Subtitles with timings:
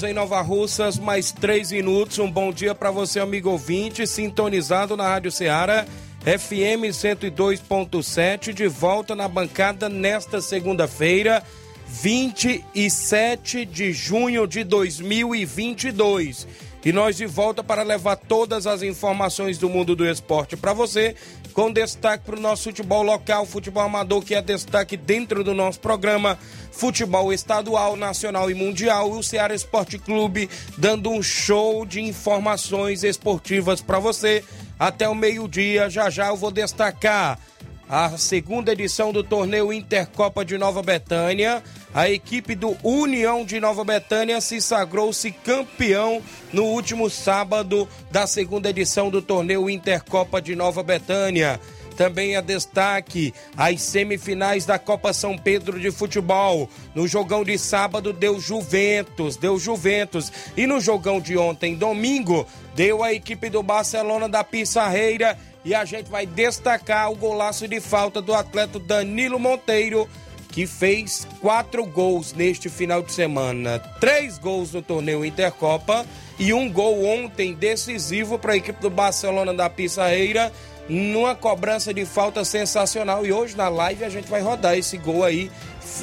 [0.00, 2.18] Horas em Nova Russas, mais 3 minutos.
[2.18, 5.86] Um bom dia para você, amigo ouvinte, sintonizado na Rádio Ceará,
[6.22, 11.42] FM 102.7, de volta na bancada nesta segunda-feira,
[11.86, 16.46] 27 de junho de 2022.
[16.84, 21.14] E nós de volta para levar todas as informações do mundo do esporte para você,
[21.52, 25.78] com destaque para o nosso futebol local, futebol amador, que é destaque dentro do nosso
[25.78, 26.38] programa,
[26.72, 33.04] futebol estadual, nacional e mundial, e o Ceará Esporte Clube dando um show de informações
[33.04, 34.42] esportivas para você.
[34.78, 37.38] Até o meio-dia, já já eu vou destacar
[37.90, 41.60] a segunda edição do torneio Intercopa de Nova Betânia.
[41.92, 48.70] A equipe do União de Nova Betânia se sagrou-se campeão no último sábado da segunda
[48.70, 51.58] edição do torneio Intercopa de Nova Betânia.
[51.96, 56.70] Também é destaque as semifinais da Copa São Pedro de Futebol.
[56.94, 60.32] No jogão de sábado deu Juventus, deu Juventus.
[60.56, 65.36] E no jogão de ontem, domingo, deu a equipe do Barcelona da Pissarreira.
[65.64, 70.08] E a gente vai destacar o golaço de falta do atleta Danilo Monteiro,
[70.48, 73.78] que fez quatro gols neste final de semana.
[74.00, 76.04] Três gols no torneio Intercopa
[76.38, 80.50] e um gol ontem decisivo para a equipe do Barcelona da Pissarreira
[80.88, 83.24] numa cobrança de falta sensacional.
[83.24, 85.50] E hoje na live a gente vai rodar esse gol aí.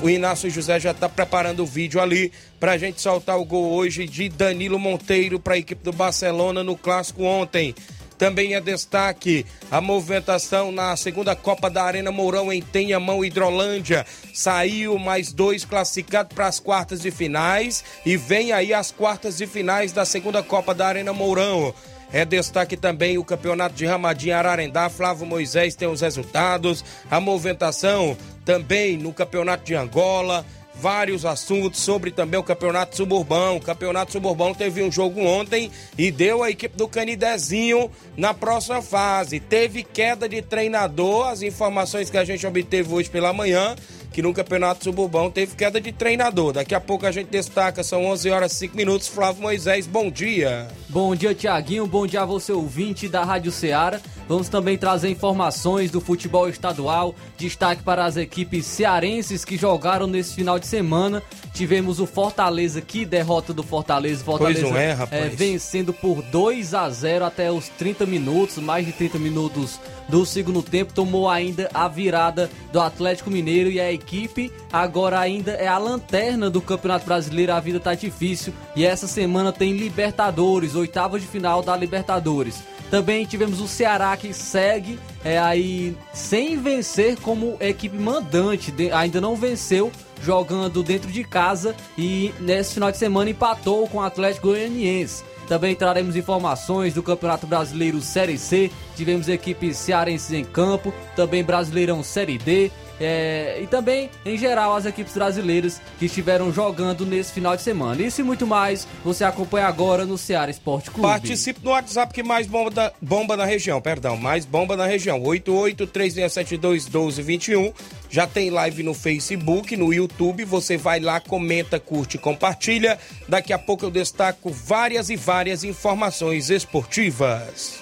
[0.01, 3.73] O Inácio José já está preparando o vídeo ali para a gente soltar o gol
[3.73, 7.75] hoje de Danilo Monteiro para a equipe do Barcelona no clássico ontem.
[8.17, 14.05] Também é destaque a movimentação na segunda Copa da Arena Mourão em Tenhamão, Hidrolândia.
[14.33, 19.45] Saiu mais dois classificados para as quartas de finais e vem aí as quartas de
[19.45, 21.73] finais da segunda Copa da Arena Mourão.
[22.11, 24.89] É destaque também o campeonato de Ramadinha Ararendá.
[24.89, 26.83] Flávio Moisés tem os resultados.
[27.11, 30.45] A movimentação também no campeonato de Angola.
[30.79, 33.57] Vários assuntos sobre também o campeonato suburbão.
[33.57, 38.81] O campeonato suburbão teve um jogo ontem e deu a equipe do Canidezinho na próxima
[38.81, 39.39] fase.
[39.39, 41.29] Teve queda de treinador.
[41.29, 43.75] As informações que a gente obteve hoje pela manhã
[44.17, 46.51] que no Campeonato Suburbão teve queda de treinador.
[46.51, 49.07] Daqui a pouco a gente destaca, são 11 horas e 5 minutos.
[49.07, 50.67] Flávio Moisés, bom dia.
[50.89, 51.85] Bom dia, Tiaguinho.
[51.85, 53.99] Bom dia a você, ouvinte da Rádio Ceará.
[54.27, 60.33] Vamos também trazer informações do futebol estadual, destaque para as equipes cearenses que jogaram nesse
[60.33, 61.21] final de semana.
[61.57, 64.23] Tivemos o Fortaleza, que derrota do Fortaleza.
[64.23, 65.25] Fortaleza pois não é, rapaz.
[65.25, 70.23] É, vencendo por 2 a 0 até os 30 minutos, mais de 30 minutos do
[70.23, 70.93] segundo tempo.
[70.93, 76.47] Tomou ainda a virada do Atlético Mineiro e a equipe agora ainda é a lanterna
[76.47, 77.51] do Campeonato Brasileiro.
[77.51, 82.61] A vida tá difícil e essa semana tem Libertadores, oitava de final da Libertadores.
[82.91, 89.19] Também tivemos o Ceará que segue é, aí sem vencer como equipe mandante, de, ainda
[89.19, 89.91] não venceu
[90.23, 95.25] jogando dentro de casa e nesse final de semana empatou com o Atlético Goianiense.
[95.45, 98.71] Também traremos informações do Campeonato Brasileiro Série C.
[98.95, 104.85] Tivemos equipes cearenses em campo, também Brasileirão Série D, é, e também, em geral, as
[104.85, 108.01] equipes brasileiras que estiveram jogando nesse final de semana.
[108.01, 111.07] Isso e muito mais você acompanha agora no Ceará Esporte Clube.
[111.07, 115.21] Participe no WhatsApp que mais bomba, da, bomba na região, perdão, mais bomba na região.
[115.21, 117.73] 8836721221.
[118.09, 120.45] Já tem live no Facebook, no YouTube.
[120.45, 122.97] Você vai lá, comenta, curte, compartilha.
[123.27, 127.79] Daqui a pouco eu destaco várias e várias informações esportivas.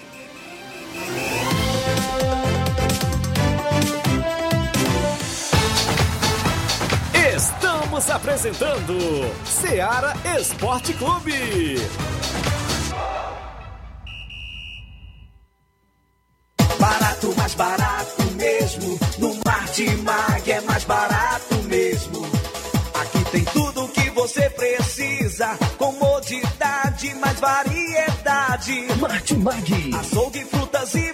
[24.50, 25.58] Precisa.
[25.78, 28.88] Comodidade, mais variedade.
[29.00, 29.92] Martimag.
[30.00, 31.14] Açougue, frutas e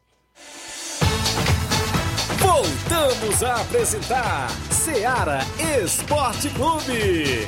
[2.58, 5.42] Voltamos a apresentar Seara
[5.80, 7.46] Esporte Clube.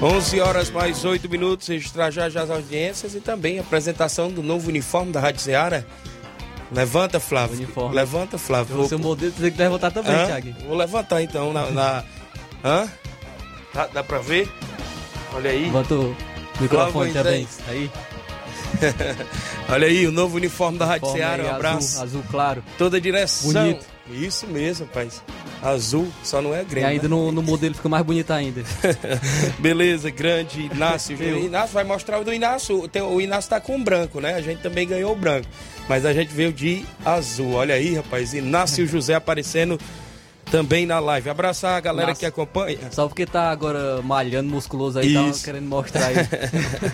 [0.00, 4.44] Onze horas mais oito minutos, registrar já, já as audiências e também a apresentação do
[4.44, 5.84] novo uniforme da Rádio Seara.
[6.72, 7.56] Levanta, Flávio.
[7.56, 7.94] Uniforme.
[7.94, 8.80] Levanta, Flávio.
[8.80, 10.26] O seu modelo tem que levantar também, Hã?
[10.26, 10.54] Thiago.
[10.66, 11.70] Vou levantar então na.
[11.70, 12.04] na...
[12.64, 12.88] Hã?
[13.72, 14.48] Dá, dá pra ver?
[15.34, 15.68] Olha aí.
[15.70, 16.16] Bota o
[16.60, 17.46] microfone também.
[17.68, 17.90] Aí.
[19.68, 21.42] Olha aí o novo uniforme da Rádio Seara.
[21.42, 21.94] aí, Um abraço.
[21.96, 22.62] Azul, azul claro.
[22.78, 23.52] Toda a direção.
[23.52, 23.86] Bonito.
[24.12, 25.22] Isso mesmo, rapaz.
[25.62, 26.90] Azul, só não é E Grêmio.
[26.90, 27.08] ainda né?
[27.08, 28.62] no, no modelo fica mais bonito ainda.
[29.58, 31.16] Beleza, grande Inácio.
[31.16, 32.86] O Inácio vai mostrar o do Inácio.
[32.88, 34.34] Tem- o Inácio tá com branco, né?
[34.34, 35.48] A gente também ganhou o branco.
[35.88, 37.52] Mas a gente veio de azul.
[37.54, 38.34] Olha aí, rapaz.
[38.34, 39.78] Inácio José aparecendo
[40.54, 41.28] também na live.
[41.28, 42.20] Abraçar a galera Inácio.
[42.20, 42.78] que acompanha.
[42.92, 45.44] Só porque tá agora malhando musculoso aí, tá Isso.
[45.44, 46.14] querendo mostrar aí.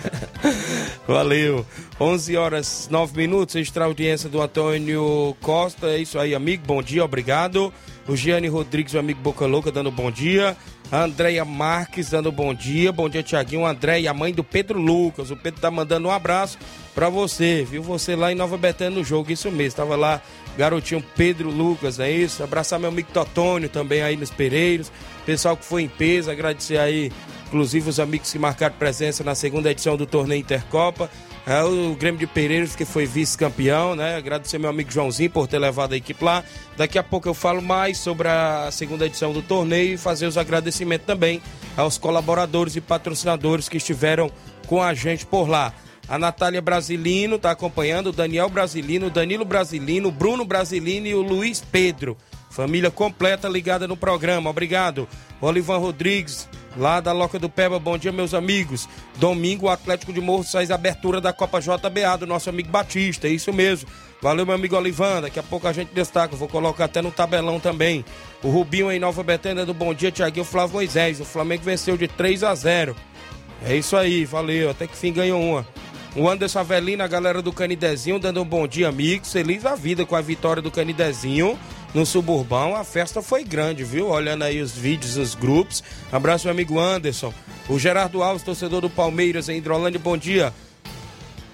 [1.06, 1.66] Valeu.
[2.00, 3.56] 11 horas 9 minutos.
[3.56, 5.88] Extra audiência do Antônio Costa.
[5.88, 6.64] É isso aí, amigo.
[6.66, 7.70] Bom dia, obrigado.
[8.08, 10.56] O Gianni Rodrigues, o amigo Boca Louca, dando bom dia.
[10.90, 12.90] A Andréia Marques, dando bom dia.
[12.90, 13.66] Bom dia, Tiaguinho.
[13.66, 15.30] André e a mãe do Pedro Lucas.
[15.30, 16.58] O Pedro tá mandando um abraço
[16.94, 17.82] pra você, viu?
[17.82, 19.76] Você lá em Nova Betânia no jogo, isso mesmo.
[19.76, 20.20] Tava lá,
[20.56, 22.42] garotinho Pedro Lucas, é isso?
[22.42, 24.90] Abraçar meu amigo Totônio também aí nos Pereiros.
[25.24, 27.12] Pessoal que foi em peso, agradecer aí,
[27.46, 31.10] inclusive os amigos que marcaram presença na segunda edição do torneio Intercopa.
[31.46, 34.16] É, o Grêmio de Pereiros, que foi vice-campeão, né?
[34.16, 36.44] Agradecer meu amigo Joãozinho por ter levado a equipe lá.
[36.76, 40.36] Daqui a pouco eu falo mais sobre a segunda edição do torneio e fazer os
[40.36, 41.40] agradecimentos também
[41.76, 44.30] aos colaboradores e patrocinadores que estiveram
[44.66, 45.72] com a gente por lá.
[46.10, 51.14] A Natália Brasilino está acompanhando, o Daniel Brasilino, o Danilo Brasilino, o Bruno Brasilino e
[51.14, 52.16] o Luiz Pedro.
[52.50, 55.06] Família completa ligada no programa, obrigado.
[55.40, 58.88] Olivan Rodrigues, lá da Loca do Peba, bom dia, meus amigos.
[59.18, 63.28] Domingo, o Atlético de Morro faz a abertura da Copa JBA do nosso amigo Batista,
[63.28, 63.88] é isso mesmo.
[64.20, 67.60] Valeu, meu amigo Olivan, daqui a pouco a gente destaca, vou colocar até no tabelão
[67.60, 68.04] também.
[68.42, 71.20] O Rubinho em Nova Betânia do Bom Dia, Tiaguinho Flávio Moisés.
[71.20, 72.96] O Flamengo venceu de 3 a 0.
[73.64, 75.64] É isso aí, valeu, até que fim ganhou uma.
[76.16, 79.32] O Anderson Avelino, a galera do Canidezinho, dando um bom dia, amigos.
[79.32, 81.56] Feliz a vida com a vitória do Canidezinho
[81.94, 82.74] no Suburbão.
[82.74, 84.08] A festa foi grande, viu?
[84.08, 85.84] Olhando aí os vídeos, os grupos.
[86.10, 87.32] Abraço, meu amigo Anderson.
[87.68, 90.52] O Gerardo Alves, torcedor do Palmeiras em Hidrolândia, bom dia.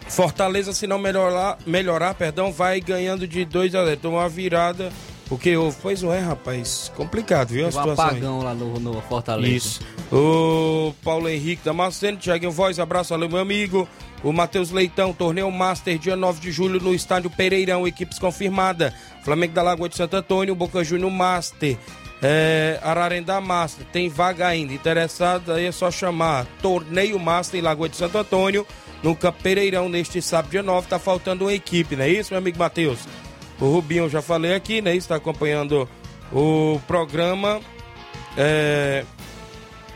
[0.09, 4.01] Fortaleza, se não melhorar, melhorar perdão, vai ganhando de 2 a 0.
[4.01, 4.91] Tomou uma virada.
[5.29, 5.77] O que houve?
[5.83, 6.91] Pois não é, rapaz.
[6.97, 7.65] Complicado, viu?
[7.65, 8.05] A um situação.
[8.05, 8.11] aí.
[8.13, 9.55] apagão lá no, no Fortaleza.
[9.55, 9.81] Isso.
[10.11, 13.89] O Paulo Henrique Damasceno, Thiaguinho Voz, abraço, valeu, meu amigo.
[14.27, 18.93] O Matheus Leitão, torneio Master, dia 9 de julho, no estádio Pereirão, equipes confirmada.
[19.23, 21.79] Flamengo da Lagoa de Santo Antônio, Boca Júnior Master.
[22.21, 24.73] É, Ararendá Master, tem vaga ainda.
[24.73, 26.45] Interessado aí é só chamar.
[26.61, 28.67] Torneio Master em Lagoa de Santo Antônio,
[29.01, 30.89] no Campo Pereirão, neste sábado, dia 9.
[30.89, 32.99] Tá faltando uma equipe, não é isso, meu amigo Matheus?
[33.61, 34.97] O Rubinho, já falei aqui, né?
[34.97, 35.89] Está acompanhando
[36.33, 37.61] o programa.
[38.37, 39.05] É,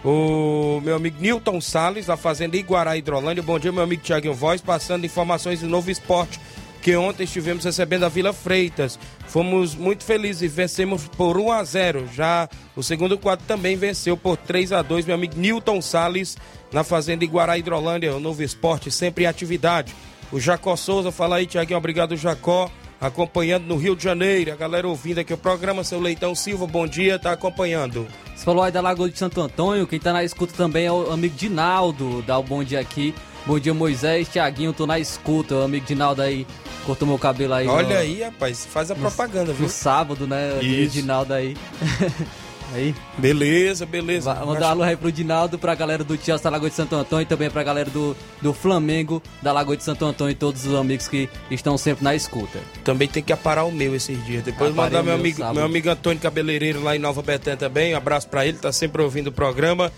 [0.05, 3.43] o meu amigo Newton Salles, da Fazenda Iguará, Hidrolândia.
[3.43, 6.41] Bom dia, meu amigo Tiaguinho Voz, passando informações do novo esporte
[6.81, 8.99] que ontem estivemos recebendo a Vila Freitas.
[9.27, 12.09] Fomos muito felizes e vencemos por 1 a 0.
[12.15, 16.37] Já o segundo quadro também venceu por 3 a 2 meu amigo Newton Sales
[16.73, 19.95] na Fazenda Iguará Hidrolândia, o Novo Esporte, sempre em atividade.
[20.33, 22.71] O Jacó Souza, fala aí, Tiaguinho, obrigado, Jacó.
[23.01, 26.87] Acompanhando no Rio de Janeiro, a galera ouvindo aqui o programa, seu Leitão Silva, bom
[26.87, 28.07] dia, tá acompanhando.
[28.37, 31.11] Você falou aí da Lagoa de Santo Antônio, quem tá na escuta também é o
[31.11, 33.15] amigo Dinaldo, dá o bom dia aqui.
[33.47, 36.47] Bom dia, Moisés, Tiaguinho, tô na escuta, o amigo Dinaldo aí,
[36.85, 37.67] cortou meu cabelo aí.
[37.67, 39.63] Olha no, aí, rapaz, faz a propaganda, viu?
[39.63, 40.93] No sábado, né, o Isso.
[40.93, 41.57] Dinaldo aí.
[42.75, 42.95] aí.
[43.19, 44.33] Beleza, beleza.
[44.35, 46.95] Va- Mandar um alô aí pro Dinaldo, pra galera do Chelsea da Lagoa de Santo
[46.97, 50.65] Antônio e também pra galera do, do Flamengo da Lagoa de Santo Antônio e todos
[50.67, 52.59] os amigos que estão sempre na escuta.
[52.85, 54.43] Também tem que aparar o meu esses dias.
[54.43, 55.55] Depois Aparei mandar o meu meu amigo, sábado.
[55.57, 57.95] meu amigo Antônio Cabeleireiro lá em Nova Betânia também.
[57.95, 59.93] Um abraço pra ele, tá sempre ouvindo o programa.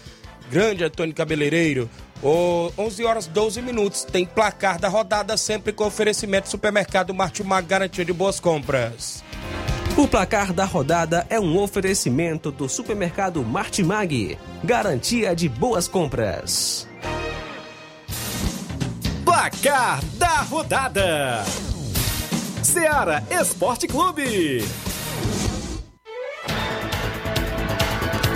[0.51, 1.89] Grande Antônio Cabeleireiro.
[2.23, 4.05] Ô, 11 horas 12 minutos.
[4.05, 9.25] Tem placar da rodada sempre com oferecimento Supermercado Martimag, garantia de boas compras.
[9.97, 14.39] O placar da rodada é um oferecimento do supermercado Martimag.
[14.65, 16.89] Garantia de boas compras.
[19.25, 21.45] Placar da rodada:
[22.63, 24.65] Seara Esporte Clube.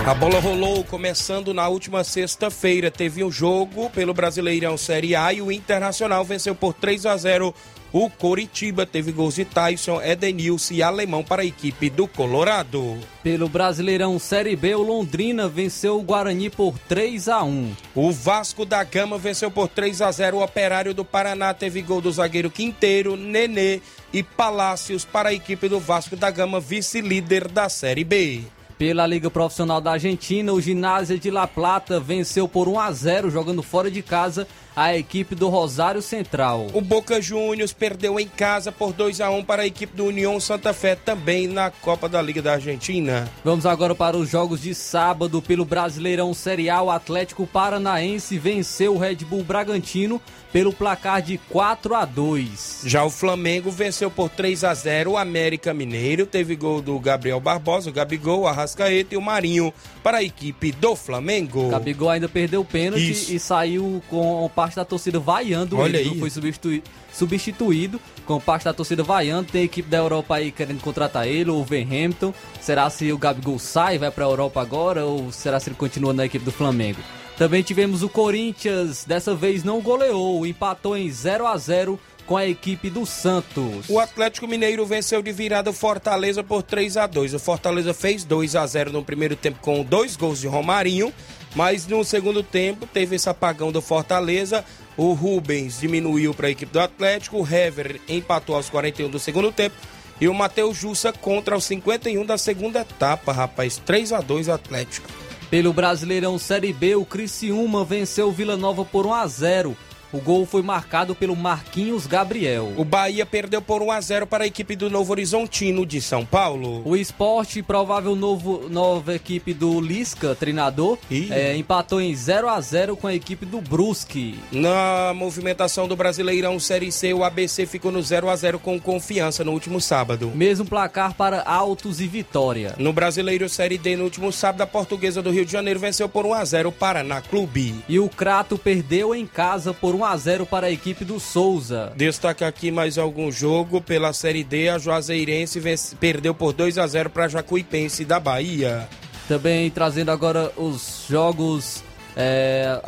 [0.06, 2.92] A bola rolou começando na última sexta-feira.
[2.92, 7.52] Teve um jogo pelo Brasileirão Série A e o Internacional venceu por 3 a 0
[7.92, 8.86] o Coritiba.
[8.86, 12.98] Teve gols de Tyson, Edenilson e Alemão para a equipe do Colorado.
[13.22, 18.64] Pelo Brasileirão Série B, o Londrina venceu o Guarani por 3 a 1 O Vasco
[18.64, 21.52] da Gama venceu por 3 a 0 o Operário do Paraná.
[21.54, 23.80] Teve gol do zagueiro Quinteiro, Nenê
[24.12, 28.42] e Palácios para a equipe do Vasco da Gama, vice-líder da Série B.
[28.78, 33.30] Pela Liga Profissional da Argentina, o Ginásio de La Plata venceu por 1 a 0
[33.30, 36.66] jogando fora de casa a equipe do Rosário Central.
[36.74, 40.38] O Boca Juniors perdeu em casa por 2 a 1 para a equipe do União
[40.38, 43.26] Santa Fé, também na Copa da Liga da Argentina.
[43.42, 46.82] Vamos agora para os jogos de sábado pelo Brasileirão Série A.
[46.82, 50.20] O Atlético Paranaense venceu o Red Bull Bragantino
[50.52, 52.82] pelo placar de 4 a 2.
[52.86, 56.26] Já o Flamengo venceu por 3 a 0 o América Mineiro.
[56.26, 60.72] Teve gol do Gabriel Barbosa, o Gabigol, o Arrascaeta e o Marinho para a equipe
[60.72, 61.66] do Flamengo.
[61.66, 63.34] O Gabigol ainda perdeu o pênalti Isso.
[63.34, 66.10] e saiu com parte da torcida vaiando Olha ele.
[66.10, 66.18] aí.
[66.18, 66.82] Foi substitui-
[67.12, 69.50] substituído com parte da torcida vaiando.
[69.50, 72.34] Tem equipe da Europa aí querendo contratar ele, o Wolverhampton.
[72.60, 76.26] Será se o Gabigol sai, vai pra Europa agora ou será se ele continua na
[76.26, 76.98] equipe do Flamengo?
[77.38, 82.46] Também tivemos o Corinthians, dessa vez não goleou, empatou em 0 a 0 com a
[82.46, 83.88] equipe do Santos.
[83.88, 88.24] O Atlético Mineiro venceu de virada o Fortaleza por 3 a 2 O Fortaleza fez
[88.24, 91.12] 2 a 0 no primeiro tempo com dois gols de Romarinho,
[91.56, 94.62] mas no segundo tempo teve esse apagão do Fortaleza.
[94.94, 99.50] O Rubens diminuiu para a equipe do Atlético, o Hever empatou aos 41 do segundo
[99.50, 99.74] tempo
[100.20, 103.80] e o Matheus Jussa contra os 51 da segunda etapa, rapaz.
[103.84, 105.08] 3 a 2 Atlético.
[105.50, 109.76] Pelo Brasileirão Série B, o Criciúma venceu o Vila Nova por 1 a 0.
[110.12, 112.72] O gol foi marcado pelo Marquinhos Gabriel.
[112.76, 116.24] O Bahia perdeu por 1 a 0 para a equipe do Novo Horizontino de São
[116.24, 116.82] Paulo.
[116.84, 120.98] O esporte, provável novo, nova equipe do Lisca, treinador,
[121.30, 124.38] é, empatou em 0 a 0 com a equipe do Brusque.
[124.52, 129.42] Na movimentação do Brasileirão Série C, o ABC ficou no 0 a 0 com confiança
[129.42, 130.30] no último sábado.
[130.34, 132.74] Mesmo placar para Altos e Vitória.
[132.78, 136.24] No Brasileiro Série D, no último sábado, a Portuguesa do Rio de Janeiro venceu por
[136.24, 137.74] 1 a 0 o Paraná Clube.
[137.88, 141.92] E o Crato perdeu em casa por 1 a 0 para a equipe do Souza.
[141.96, 146.86] Destaca aqui mais algum jogo pela Série D, a Juazeirense vence- perdeu por 2 a
[146.86, 148.88] 0 para a Jacuipense da Bahia.
[149.28, 151.82] Também trazendo agora os jogos
[152.16, 152.80] é,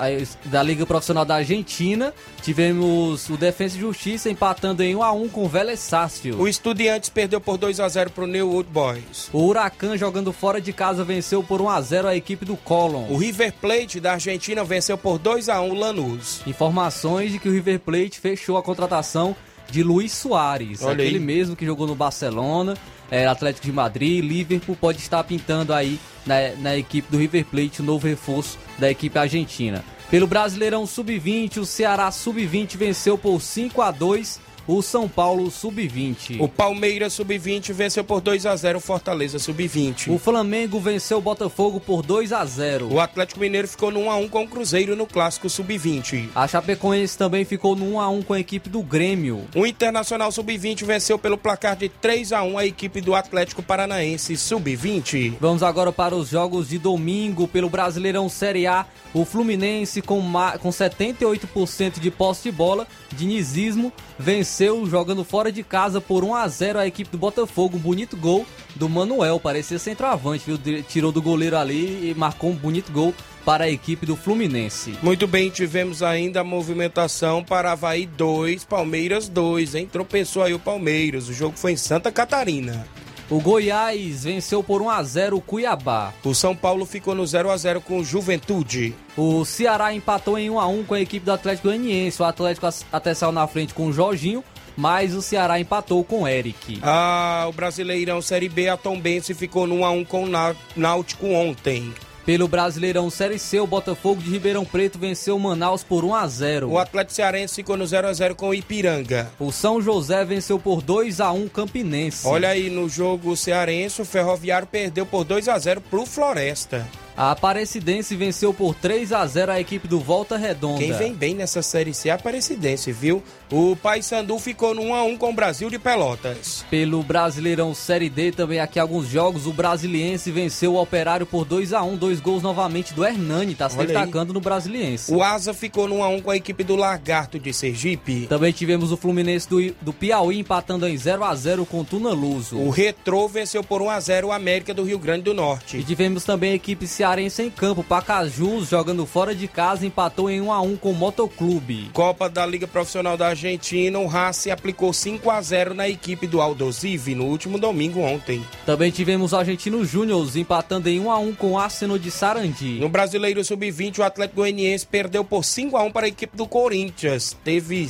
[0.46, 2.14] da Liga Profissional da Argentina.
[2.42, 6.40] Tivemos o Defensa e Justiça empatando em 1 a 1 com o Vélez Sarsfield.
[6.40, 9.28] O Estudiantes perdeu por 2 a 0 para o New Old Boys.
[9.32, 13.06] O Huracan jogando fora de casa venceu por 1 a 0 a equipe do Colón.
[13.10, 16.40] O River Plate da Argentina venceu por 2 a 1 o Lanús.
[16.46, 19.36] Informações de que o River Plate fechou a contratação
[19.70, 21.22] de Luiz Soares, Olha aquele aí.
[21.22, 22.74] mesmo que jogou no Barcelona,
[23.10, 27.80] é, Atlético de Madrid, Liverpool, pode estar pintando aí na, na equipe do River Plate
[27.80, 29.84] o novo reforço da equipe argentina.
[30.10, 36.38] Pelo Brasileirão Sub-20, o Ceará Sub-20 venceu por 5 a 2 o São Paulo Sub-20.
[36.38, 40.12] O Palmeiras Sub-20 venceu por 2 a 0 o Fortaleza Sub-20.
[40.14, 42.92] O Flamengo venceu o Botafogo por 2 a 0.
[42.92, 46.28] O Atlético Mineiro ficou no 1 a 1 com o Cruzeiro no Clássico Sub-20.
[46.34, 49.46] A Chapecoense também ficou no 1 a 1 com a equipe do Grêmio.
[49.56, 54.36] O Internacional Sub-20 venceu pelo placar de 3 a 1 a equipe do Atlético Paranaense
[54.36, 55.36] Sub-20.
[55.40, 58.84] Vamos agora para os jogos de domingo pelo Brasileirão Série A.
[59.14, 60.20] O Fluminense com,
[60.60, 66.34] com 78% de posse de bola, dinizismo, venceu venceu jogando fora de casa por 1
[66.34, 67.78] a 0 a equipe do Botafogo.
[67.78, 70.82] Bonito gol do Manuel, parecia centroavante, viu?
[70.82, 74.98] Tirou do goleiro ali e marcou um bonito gol para a equipe do Fluminense.
[75.00, 79.88] Muito bem, tivemos ainda a movimentação para Havaí 2, Palmeiras 2, hein?
[79.90, 81.28] Tropeçou aí o Palmeiras.
[81.28, 82.84] O jogo foi em Santa Catarina.
[83.30, 86.14] O Goiás venceu por 1 a 0 o Cuiabá.
[86.24, 88.94] O São Paulo ficou no 0 a 0 com o Juventude.
[89.18, 92.22] O Ceará empatou em 1 a 1 com a equipe do Atlético Goianiense.
[92.22, 94.42] O Atlético até saiu na frente com o Jorginho,
[94.74, 96.78] mas o Ceará empatou com o Eric.
[96.82, 100.28] Ah, o Brasileirão Série B, a Tombense ficou no 1 a 1 com o
[100.74, 101.92] Náutico ontem.
[102.28, 106.28] Pelo Brasileirão Série C, o Botafogo de Ribeirão Preto venceu o Manaus por 1 a
[106.28, 106.68] 0.
[106.68, 109.30] O Atlético Cearense ficou no 0 a 0 com o Ipiranga.
[109.40, 112.26] O São José venceu por 2 a 1 Campinense.
[112.26, 116.86] Olha aí no jogo cearense, o Ferroviário perdeu por 2 a 0 pro Floresta.
[117.16, 120.80] A Aparecidense venceu por 3 a 0 a equipe do Volta Redonda.
[120.80, 123.22] Quem vem bem nessa Série C é a Aparecidense, viu?
[123.50, 126.66] O Paysandu ficou no 1 a 1 com o Brasil de Pelotas.
[126.70, 131.72] Pelo Brasileirão Série D, também aqui alguns jogos, o Brasiliense venceu o Operário por 2
[131.72, 135.10] a 1 dois gols novamente do Hernani, tá se destacando no Brasiliense.
[135.10, 138.26] O Asa ficou no 1 a 1 com a equipe do Lagarto de Sergipe.
[138.26, 142.10] Também tivemos o Fluminense do, do Piauí empatando em 0 a 0 com o Tuna
[142.10, 142.58] Luso.
[142.58, 145.78] O Retrô venceu por 1 a 0 o América do Rio Grande do Norte.
[145.78, 150.42] E tivemos também a equipe cearense em campo, Pacajus jogando fora de casa empatou em
[150.42, 151.88] 1 a 1 com o Motoclube.
[151.94, 156.40] Copa da Liga Profissional da Argentina, o Racing aplicou 5 a 0 na equipe do
[156.40, 158.44] Aldosive no último domingo ontem.
[158.66, 162.80] Também tivemos o Argentino Júnior empatando em 1 a 1 com o Arsenal de Sarandi.
[162.80, 166.46] No Brasileiro Sub-20, o Atlético Goianiense perdeu por 5 a 1 para a equipe do
[166.46, 167.36] Corinthians.
[167.44, 167.88] Teve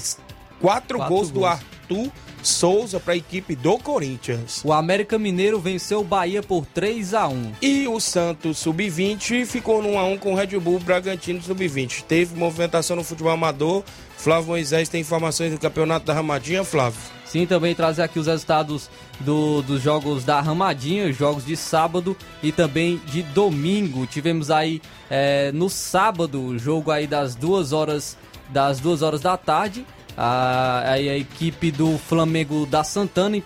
[0.61, 1.53] quatro, Quatro gols, do gols.
[1.53, 4.63] Arthur Souza para a equipe do Corinthians.
[4.65, 7.53] O América Mineiro venceu o Bahia por 3 a 1.
[7.63, 12.03] E o Santos Sub-20 ficou no 1x1 com o Red Bull Bragantino Sub-20.
[12.05, 13.83] Teve movimentação no futebol amador.
[14.17, 16.99] Flávio Moisés tem informações do campeonato da Ramadinha, Flávio.
[17.25, 18.89] Sim, também trazer aqui os resultados
[19.21, 24.07] do- dos jogos da Ramadinha, jogos de sábado e também de domingo.
[24.07, 28.17] Tivemos aí é, no sábado o jogo aí das duas horas
[28.51, 29.85] das duas horas da tarde.
[30.21, 33.37] A, a equipe do Flamengo da Santana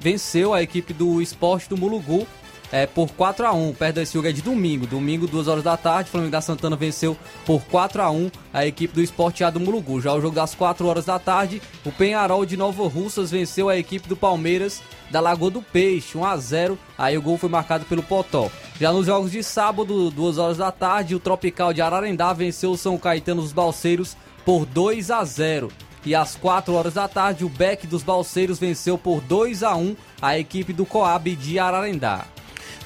[0.00, 2.26] venceu a equipe do Esporte do Mulugu
[2.72, 4.86] é, por 4 a 1 Perto desse jogo é de domingo.
[4.86, 8.94] Domingo, 2 horas da tarde, Flamengo da Santana venceu por 4 a 1 a equipe
[8.94, 10.00] do Esporte A do Mulugu.
[10.00, 13.76] Já o jogo das 4 horas da tarde, o Penharol de Nova Russas venceu a
[13.76, 17.84] equipe do Palmeiras da Lagoa do Peixe, 1 a 0 Aí o gol foi marcado
[17.84, 18.50] pelo Potó.
[18.80, 22.78] Já nos jogos de sábado, 2 horas da tarde, o Tropical de Ararendá venceu o
[22.78, 25.70] São Caetano dos Balseiros por 2 a 0
[26.06, 29.96] e às 4 horas da tarde, o Beck dos Balseiros venceu por 2 a 1
[30.22, 32.24] a equipe do Coab de Ararendá.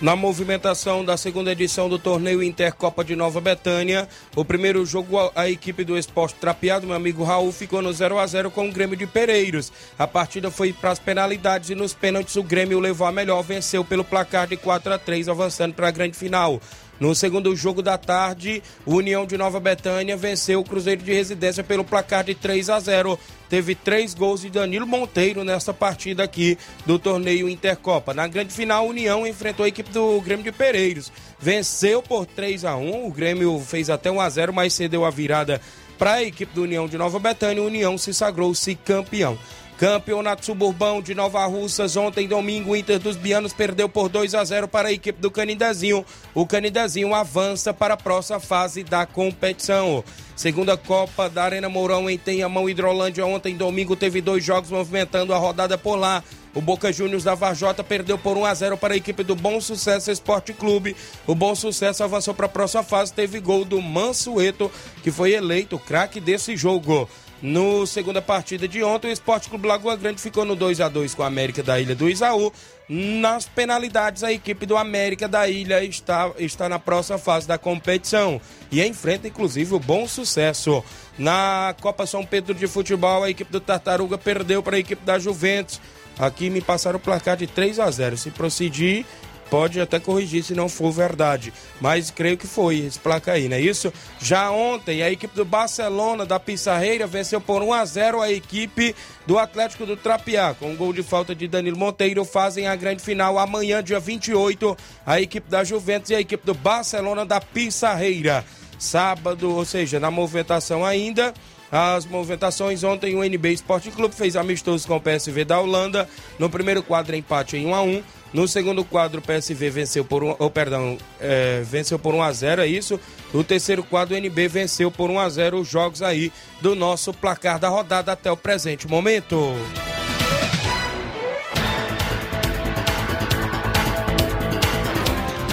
[0.01, 5.47] Na movimentação da segunda edição do torneio Intercopa de Nova Betânia, o primeiro jogo a-
[5.51, 8.97] equipe do Esporte Trapeado, meu amigo Raul, ficou no 0 a 0 com o Grêmio
[8.97, 9.71] de Pereiros.
[9.99, 13.85] A partida foi para as penalidades e nos pênaltis o Grêmio levou a melhor, venceu
[13.85, 16.59] pelo placar de 4 a 3, avançando para a grande final.
[17.01, 21.65] No segundo jogo da tarde, o União de Nova Betânia venceu o Cruzeiro de Residência
[21.65, 23.19] pelo placar de 3 a 0.
[23.49, 28.13] Teve três gols de Danilo Monteiro nessa partida aqui do torneio Intercopa.
[28.13, 31.11] Na grande final, a União enfrentou a equipe do Grêmio de Pereiros.
[31.39, 33.07] Venceu por 3 a 1.
[33.07, 35.59] O Grêmio fez até 1 a 0, mas cedeu a virada
[35.99, 37.63] para a equipe do União de Nova Betânia.
[37.63, 39.39] O União se sagrou-se campeão.
[39.81, 44.45] Campeonato Suburbão de Nova Russas, ontem domingo, o Inter dos Bianos perdeu por 2 a
[44.45, 46.05] 0 para a equipe do Canidezinho.
[46.35, 50.05] O Canidezinho avança para a próxima fase da competição.
[50.37, 55.39] Segunda Copa da Arena Mourão em Tenhamão, Hidrolândia, ontem domingo teve dois jogos movimentando a
[55.39, 56.23] rodada por lá.
[56.55, 59.63] O Boca Juniors da Varjota perdeu por 1 a 0 para a equipe do Bom
[59.63, 60.95] Sucesso Esporte Clube.
[61.27, 64.71] O Bom Sucesso avançou para a próxima fase, teve gol do Mansueto,
[65.03, 67.09] que foi eleito craque desse jogo.
[67.43, 71.15] No segunda partida de ontem, o Esporte Clube Lagoa Grande ficou no 2 a 2
[71.15, 72.53] com a América da Ilha do Isaú.
[72.87, 78.41] Nas penalidades, a equipe do América da Ilha está, está na próxima fase da competição
[78.71, 80.85] e enfrenta inclusive o bom sucesso.
[81.19, 85.19] Na Copa São Pedro de Futebol, a equipe do Tartaruga perdeu para a equipe da
[85.19, 85.81] Juventus.
[86.19, 88.19] Aqui me passaram o placar de 3 a 0.
[88.19, 89.07] Se proceder,
[89.51, 91.53] pode até corrigir se não for verdade.
[91.81, 93.93] Mas creio que foi esse placar aí, não é isso?
[94.21, 98.95] Já ontem, a equipe do Barcelona da Pissarreira venceu por 1 a 0 a equipe
[99.27, 100.55] do Atlético do Trapiá.
[100.55, 104.77] Com um gol de falta de Danilo Monteiro, fazem a grande final amanhã, dia 28,
[105.05, 108.45] a equipe da Juventus e a equipe do Barcelona da Pissarreira.
[108.79, 111.35] Sábado, ou seja, na movimentação ainda.
[111.71, 116.09] As movimentações ontem o NB Esporte Clube fez amistoso com o PSV da Holanda.
[116.39, 118.03] No primeiro quadro empate em 1 a 1.
[118.33, 122.33] No segundo quadro, o PSV venceu por um, oh, perdão, é, venceu por 1 a
[122.33, 122.99] 0 é isso.
[123.35, 127.13] No terceiro quadro, o NB venceu por 1 a 0 os jogos aí do nosso
[127.13, 129.55] placar da rodada até o presente momento.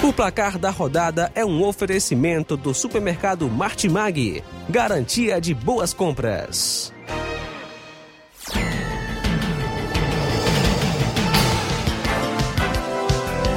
[0.03, 6.93] O placar da rodada é um oferecimento do supermercado Martimag, garantia de boas compras.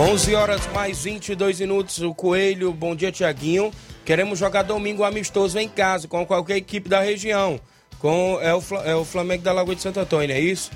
[0.01, 1.99] 11 horas mais 22 minutos.
[1.99, 3.71] O Coelho, bom dia, Tiaguinho.
[4.03, 7.61] Queremos jogar domingo amistoso em casa com qualquer equipe da região.
[7.99, 10.71] Com é o, é o Flamengo da Lagoa de Santo Antônio, é isso?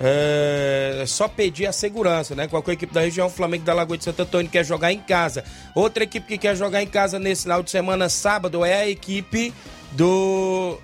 [0.00, 2.48] É, é só pedir a segurança, né?
[2.48, 5.44] Qualquer equipe da região, o Flamengo da Lagoa de Santo Antônio quer jogar em casa.
[5.74, 9.52] Outra equipe que quer jogar em casa nesse final de semana, sábado, é a equipe
[9.92, 10.78] do.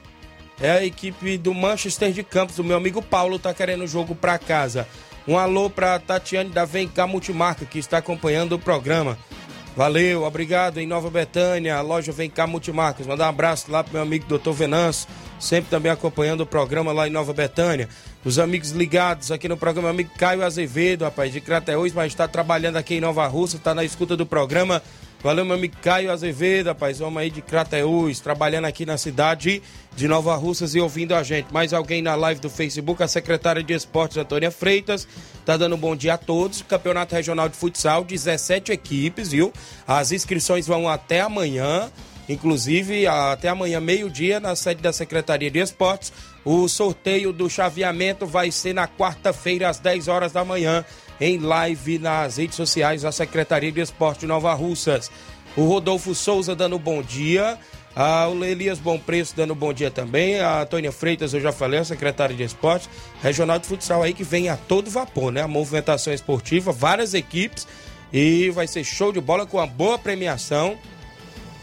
[0.60, 2.58] É a equipe do Manchester de Campos.
[2.58, 4.86] O meu amigo Paulo tá querendo o jogo pra casa.
[5.28, 9.18] Um alô para Tatiane da Vem Cá Multimarca, que está acompanhando o programa.
[9.76, 13.06] Valeu, obrigado em Nova Betânia, a loja Vem Cá Multimarcas.
[13.06, 14.52] Mandar um abraço lá pro meu amigo Dr.
[14.52, 15.08] Venâncio,
[15.40, 17.88] sempre também acompanhando o programa lá em Nova Betânia.
[18.24, 22.28] Os amigos ligados aqui no programa, meu amigo Caio Azevedo, rapaz, de Crateús, mas está
[22.28, 24.80] trabalhando aqui em Nova Rússia, está na escuta do programa.
[25.22, 29.62] Valeu, meu amigo Caio Azevedo, rapaz, homem aí de Crateús, trabalhando aqui na cidade
[29.96, 31.52] de Nova Russas e ouvindo a gente.
[31.52, 35.08] Mais alguém na live do Facebook, a secretária de Esportes, Antônia Freitas,
[35.44, 36.62] tá dando um bom dia a todos.
[36.62, 39.52] Campeonato Regional de Futsal, 17 equipes, viu?
[39.88, 41.90] As inscrições vão até amanhã,
[42.28, 46.12] inclusive até amanhã, meio-dia, na sede da Secretaria de Esportes.
[46.44, 50.84] O sorteio do chaveamento vai ser na quarta-feira, às 10 horas da manhã
[51.20, 55.10] em live nas redes sociais da Secretaria de Esporte Nova Russas.
[55.56, 57.58] O Rodolfo Souza dando bom dia.
[57.98, 60.38] Ah, o Elias Bom Preço dando bom dia também.
[60.38, 62.90] A Tônia Freitas, eu já falei, a secretária de esporte.
[63.22, 65.40] Regional de futsal aí que vem a todo vapor, né?
[65.40, 67.66] A movimentação esportiva, várias equipes.
[68.12, 70.76] E vai ser show de bola com uma boa premiação.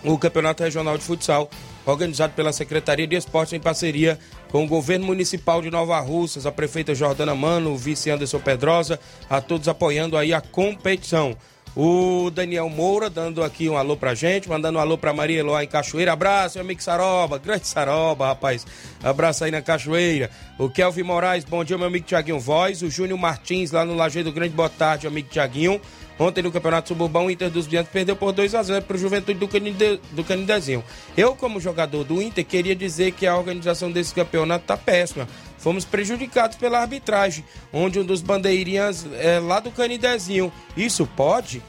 [0.04, 1.50] O Campeonato Regional de Futsal,
[1.86, 4.20] organizado pela Secretaria de Esportes em parceria
[4.54, 9.00] com o governo municipal de Nova Russas, a prefeita Jordana Mano, o vice Anderson Pedrosa,
[9.28, 11.36] a todos apoiando aí a competição.
[11.76, 15.64] O Daniel Moura dando aqui um alô pra gente, mandando um alô pra Maria Eloá
[15.64, 16.14] em Cachoeira.
[16.14, 18.64] Abraço, meu amigo Saroba, grande Saroba, rapaz.
[19.02, 20.30] Abraço aí na Cachoeira.
[20.60, 22.84] O Kelvin Moraes, bom dia, meu amigo Tiaguinho Voz.
[22.84, 25.82] O Júnior Martins lá no Lajeiro Grande, boa tarde, amigo Tiaguinho.
[26.20, 29.00] Ontem no Campeonato Suburbão, o Inter dos Viantes perdeu por 2 a 0 para o
[29.00, 30.84] Juventude do, Caninde, do Canidezinho.
[31.18, 35.28] Eu, como jogador do Inter, queria dizer que a organização desse campeonato está péssima.
[35.58, 40.52] Fomos prejudicados pela arbitragem, onde um dos bandeirinhas é lá do Canidezinho.
[40.78, 41.64] Isso pode?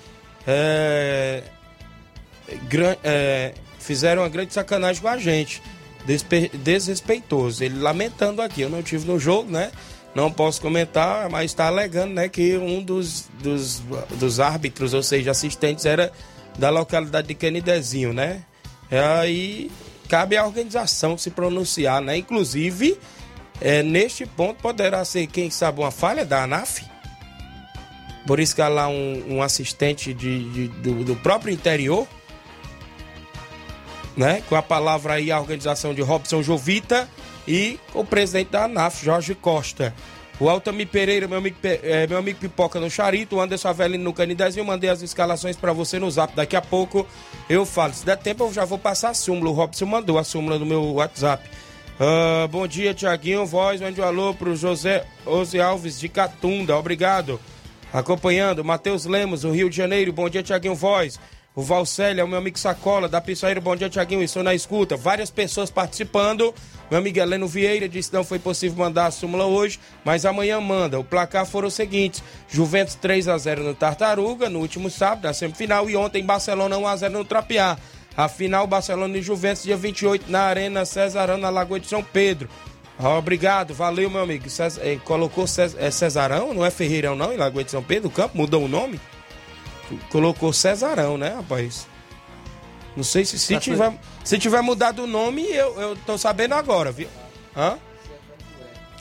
[0.47, 1.43] É,
[3.03, 5.63] é, fizeram uma grande sacanagem com a gente.
[6.53, 7.65] Desrespeitoso.
[7.65, 8.61] Ele lamentando aqui.
[8.61, 9.71] Eu não tive no jogo, né?
[10.15, 13.83] Não posso comentar, mas está alegando né, que um dos, dos,
[14.19, 16.13] dos árbitros, ou seja, assistentes, era
[16.59, 18.43] da localidade de Canidezinho, né?
[19.21, 19.71] Aí
[20.09, 22.17] cabe à organização se pronunciar, né?
[22.17, 22.97] Inclusive,
[23.61, 26.85] é, neste ponto poderá ser, quem sabe, uma falha da ANAF.
[28.27, 32.07] Por isso que há lá um, um assistente de, de do, do, próprio interior,
[34.17, 34.43] né?
[34.49, 37.09] Com a palavra aí a organização de Robson Jovita
[37.47, 39.95] e o presidente da ANAF, Jorge Costa.
[40.41, 44.13] O Altamir Pereira, meu amigo, é, meu amigo Pipoca no Charito, o Anderson Avelino no
[44.13, 46.35] Canidezinho, mandei as escalações para você no zap.
[46.35, 47.07] Daqui a pouco
[47.49, 47.95] eu falo.
[47.95, 49.51] Se der tempo, eu já vou passar a súmula.
[49.51, 51.49] O Robson mandou a súmula no meu WhatsApp.
[52.01, 53.47] Uh, bom dia, Tiaguinho.
[53.47, 56.77] Voz, mande um alô pro José Ose Alves de Catunda.
[56.77, 57.39] Obrigado.
[57.93, 60.13] Acompanhando, Matheus Lemos, o Rio de Janeiro.
[60.13, 61.21] Bom dia, Tiaguinho Voz.
[61.57, 63.61] O Valcélio, é o meu amigo Sacola, da Pissaíra.
[63.61, 64.25] Bom dia, Tiaguinho.
[64.25, 64.97] Estou na escuta.
[64.97, 66.53] Várias pessoas participando.
[66.91, 70.61] Meu amigo Heleno Vieira disse que não foi possível mandar a súmula hoje, mas amanhã
[70.61, 70.99] manda.
[70.99, 75.33] O placar foram os seguintes: Juventus 3 a 0 no Tartaruga, no último sábado, na
[75.33, 77.79] semifinal, e ontem Barcelona 1 a 0 no Trapiá.
[78.17, 82.49] A final Barcelona e Juventus dia 28 na Arena Cesarão na Lagoa de São Pedro.
[82.99, 84.45] Obrigado, valeu, meu amigo.
[84.81, 85.45] Eh, colocou
[85.79, 88.69] é Cesarão, não é Ferreirão, não, em Lagoa de São Pedro, o campo, mudou o
[88.69, 89.01] nome?
[90.11, 91.87] Colocou Cesarão, né, rapaz?
[92.97, 93.93] Não sei se, se, tá tiver,
[94.23, 97.09] se tiver mudado o nome, eu, eu tô sabendo agora, viu?
[97.57, 97.77] Hã?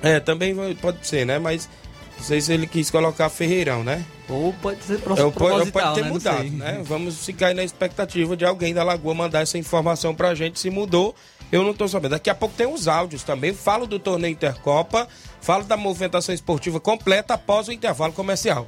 [0.02, 1.40] É, também pode ser, né?
[1.40, 1.70] Mas
[2.18, 4.04] não sei se ele quis colocar Ferreirão, né?
[4.28, 6.10] Ou pode ser proposital, pode, pode ter né?
[6.10, 6.82] mudado, né?
[6.84, 10.70] Vamos ficar aí na expectativa de alguém da Lagoa mandar essa informação pra gente se
[10.70, 11.16] mudou.
[11.52, 12.12] Eu não tô sabendo.
[12.12, 13.54] Daqui a pouco tem os áudios também.
[13.54, 15.08] Falo do torneio Intercopa,
[15.40, 18.68] falo da movimentação esportiva completa após o intervalo comercial.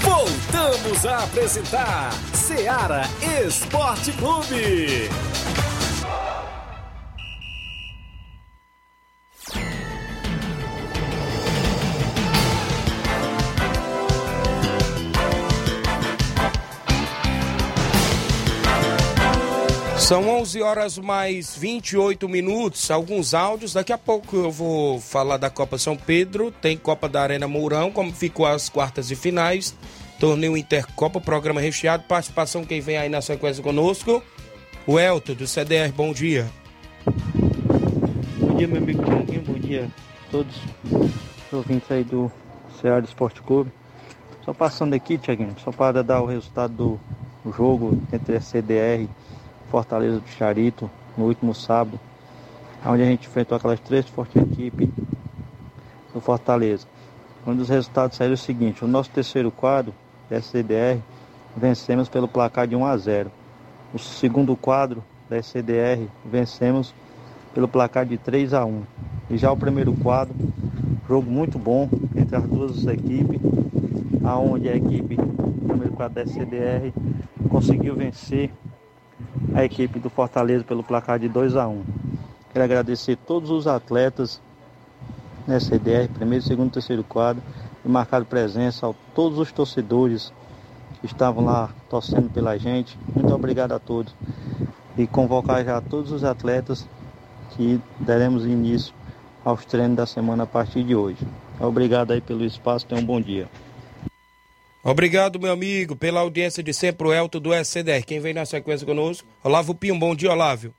[0.00, 3.02] Voltamos a apresentar Seara
[3.44, 5.08] Esporte Clube.
[20.08, 23.74] São 11 horas mais 28 minutos, alguns áudios.
[23.74, 26.50] Daqui a pouco eu vou falar da Copa São Pedro.
[26.50, 29.76] Tem Copa da Arena Mourão, como ficou as quartas e finais.
[30.18, 32.04] Torneio Intercopa, programa recheado.
[32.04, 34.22] Participação quem vem aí na sequência conosco.
[34.86, 36.50] O Elton, do CDR, bom dia.
[38.38, 39.42] Bom dia, meu amigo Tiaguinho.
[39.42, 39.90] Bom dia
[40.26, 40.56] a todos
[40.90, 42.32] os ouvintes aí do
[42.80, 43.70] Ceará Esporte Clube.
[44.42, 47.00] Só passando aqui, Tiaguinho, só para dar o resultado do,
[47.52, 49.06] jogo entre a CDR
[49.70, 51.98] Fortaleza do Charito no último sábado,
[52.84, 54.88] onde a gente enfrentou aquelas três fortes equipes
[56.12, 56.86] do Fortaleza.
[57.46, 59.94] Um dos resultados saiu o seguinte, o nosso terceiro quadro,
[60.28, 61.00] da SCDR,
[61.56, 63.30] vencemos pelo placar de 1 a 0.
[63.94, 66.94] O segundo quadro da SCDR, vencemos
[67.54, 68.82] pelo placar de 3 a 1.
[69.30, 70.34] E já o primeiro quadro,
[71.08, 73.40] jogo muito bom entre as duas equipes,
[74.24, 75.16] aonde a equipe,
[75.66, 76.92] primeiro quadro da SCDR,
[77.48, 78.50] conseguiu vencer
[79.54, 81.82] a equipe do Fortaleza pelo placar de 2 a 1
[82.52, 84.40] Quero agradecer todos os atletas
[85.46, 87.42] nessa IDR, primeiro, segundo, terceiro quadro,
[87.84, 90.32] e marcar presença a todos os torcedores
[91.00, 92.98] que estavam lá torcendo pela gente.
[93.14, 94.14] Muito obrigado a todos.
[94.96, 96.88] E convocar já todos os atletas
[97.50, 98.94] que daremos início
[99.44, 101.24] aos treinos da semana a partir de hoje.
[101.60, 103.48] Obrigado aí pelo espaço, tenham um bom dia.
[104.82, 108.04] Obrigado, meu amigo, pela audiência de sempre, o Elton do SCDR.
[108.04, 109.28] Quem vem na sequência conosco?
[109.42, 110.72] Olavo Pinho, bom dia, Olávio.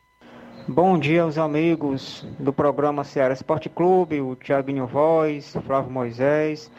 [0.68, 6.72] Bom dia aos amigos do programa Ceará Esporte Clube, o Tiaguinho Voz, Flávio Moisés.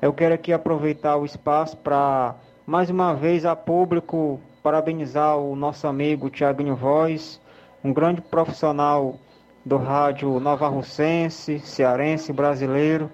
[0.00, 5.86] Eu quero aqui aproveitar o espaço para, mais uma vez, a público, parabenizar o nosso
[5.86, 7.40] amigo Tiaguinho Voz,
[7.82, 9.18] um grande profissional
[9.64, 13.10] do rádio Nova Russense, cearense, brasileiro.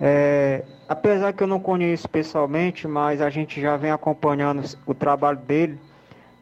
[0.00, 5.38] É, apesar que eu não conheço pessoalmente, mas a gente já vem acompanhando o trabalho
[5.38, 5.78] dele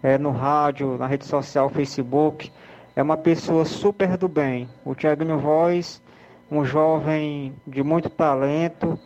[0.03, 2.53] é, no rádio, na rede social, Facebook.
[2.95, 4.69] É uma pessoa super do bem.
[4.85, 6.03] O Tiaguinho Voz,
[6.51, 8.99] um jovem de muito talento.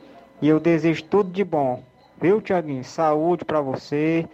[0.43, 1.83] E eu desejo tudo de bom.
[2.21, 2.85] Viu, Tiaguinho?
[2.85, 4.29] Saúde para você.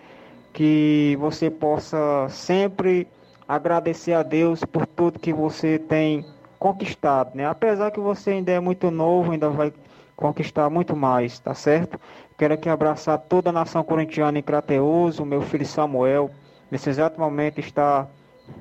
[0.53, 3.07] Que você possa sempre
[3.47, 6.25] agradecer a Deus por tudo que você tem
[6.59, 7.47] conquistado, né?
[7.47, 9.73] Apesar que você ainda é muito novo, ainda vai
[10.16, 12.00] conquistar muito mais, tá certo?
[12.37, 16.31] Quero aqui abraçar toda a nação corintiana em Crateus, meu filho Samuel,
[16.70, 18.09] nesse exato momento está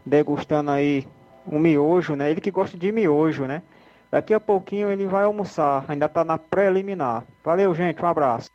[0.06, 1.08] degustando aí
[1.48, 2.32] um miojo, né?
[2.32, 3.62] Ele que gosta de miojo, né?
[4.12, 7.24] Daqui a pouquinho ele vai almoçar, ainda está na preliminar.
[7.44, 8.50] Valeu, gente, um abraço.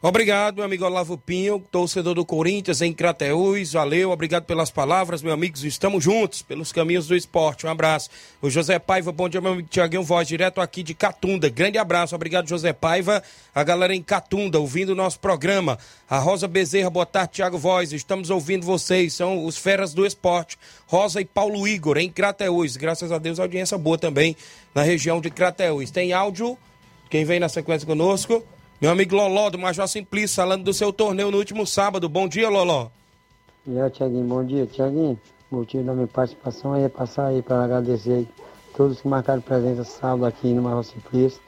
[0.00, 3.72] Obrigado, meu amigo Olavo Pinho, torcedor do Corinthians em Crateús.
[3.72, 5.64] Valeu, obrigado pelas palavras, meus amigos.
[5.64, 7.66] Estamos juntos pelos caminhos do esporte.
[7.66, 8.08] Um abraço.
[8.40, 11.48] O José Paiva, bom dia, meu amigo Tiaguinho Voz, direto aqui de Catunda.
[11.48, 13.20] Grande abraço, obrigado, José Paiva.
[13.52, 15.76] A galera em Catunda, ouvindo o nosso programa.
[16.08, 17.92] A Rosa Bezerra, boa tarde, Tiago Voz.
[17.92, 20.56] Estamos ouvindo vocês, são os feras do esporte.
[20.86, 22.76] Rosa e Paulo Igor, em Crateús.
[22.76, 24.36] Graças a Deus, audiência boa também
[24.72, 25.90] na região de Crateús.
[25.90, 26.56] Tem áudio?
[27.10, 28.44] Quem vem na sequência conosco?
[28.80, 32.08] Meu amigo Loló, do Major Simplício, falando do seu torneio no último sábado.
[32.08, 32.90] Bom dia, Loló.
[33.66, 34.66] E aí, Tiaguinho, bom dia.
[34.66, 35.18] Tiaguinho,
[35.50, 38.28] o motivo da minha participação é passar aí para agradecer aí
[38.76, 41.40] todos que marcaram presença sábado aqui no Major Simplício.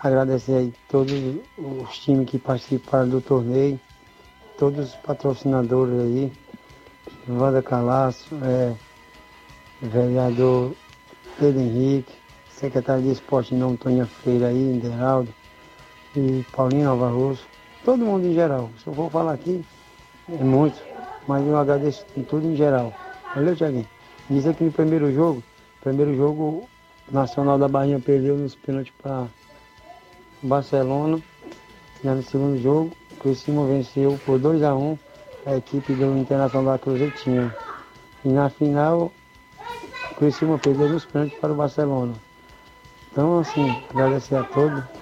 [0.00, 1.12] Agradecer aí todos
[1.58, 3.80] os times que participaram do torneio,
[4.56, 6.32] todos os patrocinadores aí,
[7.28, 8.72] Wanda Calaço, é,
[9.82, 10.72] vereador
[11.40, 12.12] Pedro Henrique,
[12.48, 15.34] secretário de esporte não Antônia Freire aí, Inderaldo,
[16.18, 17.46] e Paulinho Nova Russo,
[17.84, 18.70] todo mundo em geral.
[18.82, 19.64] Se eu for falar aqui,
[20.28, 20.82] é muito,
[21.26, 22.92] mas eu agradeço tudo em geral.
[23.34, 23.86] Valeu, Tiaguinho.
[24.28, 25.42] Diz aqui no primeiro jogo,
[25.80, 26.68] primeiro jogo,
[27.08, 29.26] o Nacional da Bahia perdeu nos pênaltis para
[30.42, 31.20] Barcelona.
[32.02, 34.98] Já no segundo jogo, o Criciúma venceu por 2 a 1
[35.46, 37.54] a equipe do Internacional da Cruzetinha.
[38.24, 39.12] E na final,
[40.10, 42.14] o Criciúma perdeu nos pênaltis para o Barcelona.
[43.10, 44.97] Então, assim, agradecer a todos.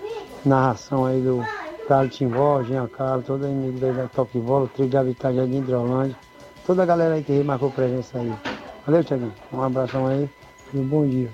[0.49, 1.45] Narração aí do
[1.89, 6.17] Carlos Timbó, Jean Carlos, todo amigo da Top Bola, Trio de Habitat Jardim de Hidrolândia.
[6.65, 8.33] Toda a galera aí que marcou presença aí.
[8.87, 9.35] Valeu, Tiaguinho.
[9.53, 10.31] Um abração aí
[10.73, 11.31] e um bom dia.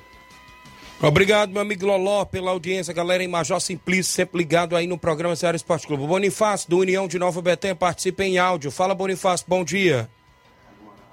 [1.03, 5.35] Obrigado, meu amigo Loló, pela audiência, galera em Major Simplício, sempre ligado aí no programa
[5.35, 6.07] Ceará Esporte Clube.
[6.07, 8.70] Bonifácio, do União de Nova Betém, participa em áudio.
[8.70, 10.09] Fala, Bonifácio, bom dia.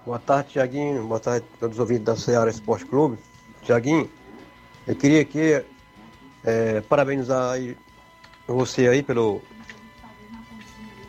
[0.06, 1.04] Boa tarde, Tiaguinho.
[1.06, 3.18] Boa tarde a todos os ouvintes da Ceará Esporte Clube.
[3.64, 4.10] Tiaguinho,
[4.88, 5.64] eu queria aqui
[6.46, 7.76] é, parabenizar aí
[8.54, 9.42] você aí pelo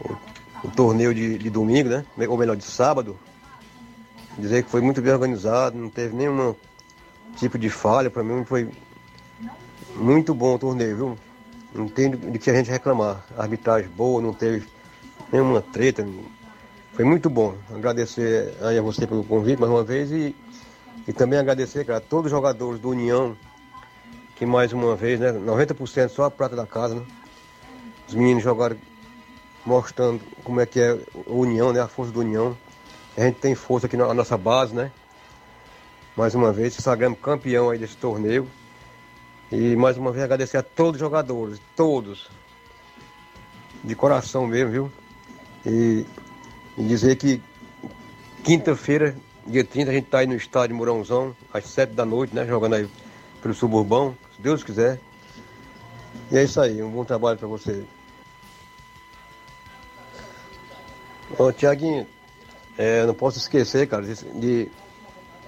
[0.01, 0.17] o,
[0.65, 2.05] o torneio de, de domingo, né?
[2.29, 3.19] Ou melhor, de sábado.
[4.39, 6.55] Dizer que foi muito bem organizado, não teve nenhum
[7.37, 8.11] tipo de falha.
[8.11, 8.71] Para mim foi
[9.97, 11.19] muito bom o torneio, viu?
[11.75, 13.25] Não tem de que a gente reclamar.
[13.37, 14.67] Arbitragem boa, não teve
[15.33, 16.07] nenhuma treta.
[16.93, 17.55] Foi muito bom.
[17.75, 20.35] Agradecer aí a você pelo convite mais uma vez e,
[21.07, 23.37] e também agradecer cara, a todos os jogadores do União,
[24.37, 25.33] que mais uma vez, né?
[25.33, 27.03] 90% só a prata da casa, né?
[28.11, 28.77] Os meninos jogaram
[29.65, 31.81] mostrando como é que é a União, né?
[31.81, 32.59] A força do União.
[33.17, 34.91] A gente tem força aqui na nossa base, né?
[36.17, 38.51] Mais uma vez, sagramos campeão aí desse torneio.
[39.53, 42.29] E mais uma vez agradecer a todos os jogadores, todos.
[43.85, 44.93] De coração mesmo, viu?
[45.65, 46.05] E,
[46.77, 47.41] e dizer que
[48.43, 49.15] quinta-feira,
[49.47, 52.45] dia 30, a gente tá aí no estádio Mourãozão, às 7 da noite, né?
[52.45, 52.91] Jogando aí
[53.41, 54.99] pelo suburbão, se Deus quiser.
[56.29, 57.85] E é isso aí, um bom trabalho para você.
[61.39, 62.07] Ô, Tiaguinho,
[62.77, 64.71] é, não posso esquecer, cara, de, de,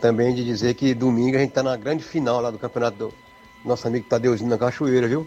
[0.00, 3.14] também de dizer que domingo a gente tá na grande final lá do campeonato do
[3.64, 5.26] nosso amigo Tadeuzinho na Cachoeira, viu?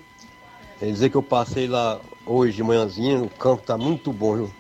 [0.80, 4.52] Dizer que eu passei lá hoje de manhãzinha, o campo tá muito bom, viu?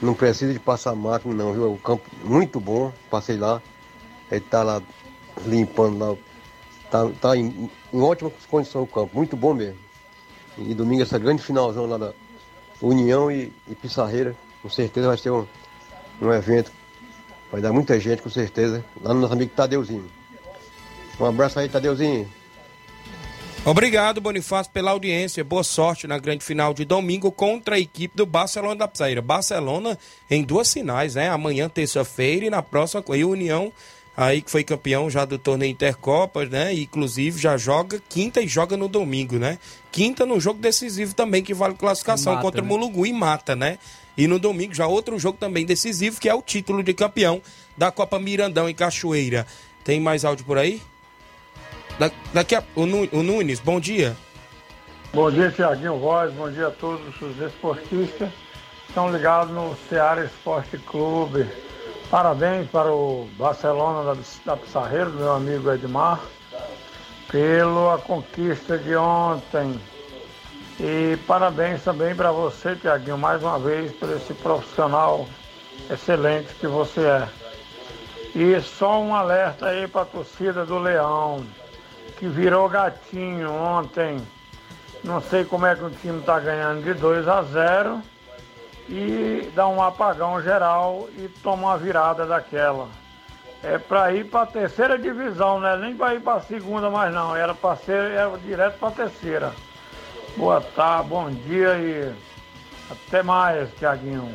[0.00, 1.72] Não precisa de passar máquina não, viu?
[1.72, 3.60] O campo muito bom, passei lá.
[4.30, 4.82] Ele tá lá
[5.44, 6.16] limpando lá.
[6.90, 9.78] Tá, tá em, em ótima condição o campo, muito bom mesmo.
[10.56, 12.12] E domingo essa grande finalzão lá da
[12.80, 15.46] União e, e Pissarreira, com certeza vai ser um,
[16.20, 16.72] um evento.
[17.50, 20.10] Vai dar muita gente, com certeza, lá no nosso amigo Tadeuzinho.
[21.18, 22.28] Um abraço aí, Tadeuzinho.
[23.64, 25.42] Obrigado, Bonifácio, pela audiência.
[25.42, 29.20] Boa sorte na grande final de domingo contra a equipe do Barcelona da Psaíra.
[29.20, 29.98] Barcelona
[30.30, 31.28] em duas finais, né?
[31.28, 33.72] Amanhã, terça-feira, e na próxima, e União,
[34.16, 36.72] aí que foi campeão já do torneio Intercopas, né?
[36.72, 39.58] E, inclusive já joga quinta e joga no domingo, né?
[39.90, 42.66] Quinta no jogo decisivo também, que vale classificação Mata, contra né?
[42.66, 43.78] o Mulugu e mata, né?
[44.18, 47.40] E no domingo já outro jogo também decisivo, que é o título de campeão
[47.76, 49.46] da Copa Mirandão em Cachoeira.
[49.84, 50.82] Tem mais áudio por aí?
[52.00, 54.16] Da- daqui a, o, Nu- o Nunes, bom dia.
[55.12, 58.28] Bom dia, Tiaguinho Voz, bom dia a todos os esportistas.
[58.88, 61.46] Estão ligados no Ceará Esporte Clube.
[62.10, 66.20] Parabéns para o Barcelona da, da meu amigo Edmar,
[67.30, 69.78] pela conquista de ontem.
[70.80, 75.26] E parabéns também para você, Tiaguinho, mais uma vez, por esse profissional
[75.90, 77.28] excelente que você é.
[78.32, 81.44] E só um alerta aí para a torcida do Leão,
[82.16, 84.20] que virou gatinho ontem.
[85.02, 88.02] Não sei como é que o time está ganhando de 2 a 0
[88.88, 92.88] e dá um apagão geral e toma uma virada daquela.
[93.64, 95.76] É para ir para a terceira divisão, né?
[95.76, 97.34] Nem para ir para a segunda mais não.
[97.34, 99.52] Era para ser era direto para a terceira.
[100.36, 102.14] Boa tarde, bom dia e
[102.90, 104.34] até mais, Tiaguinho.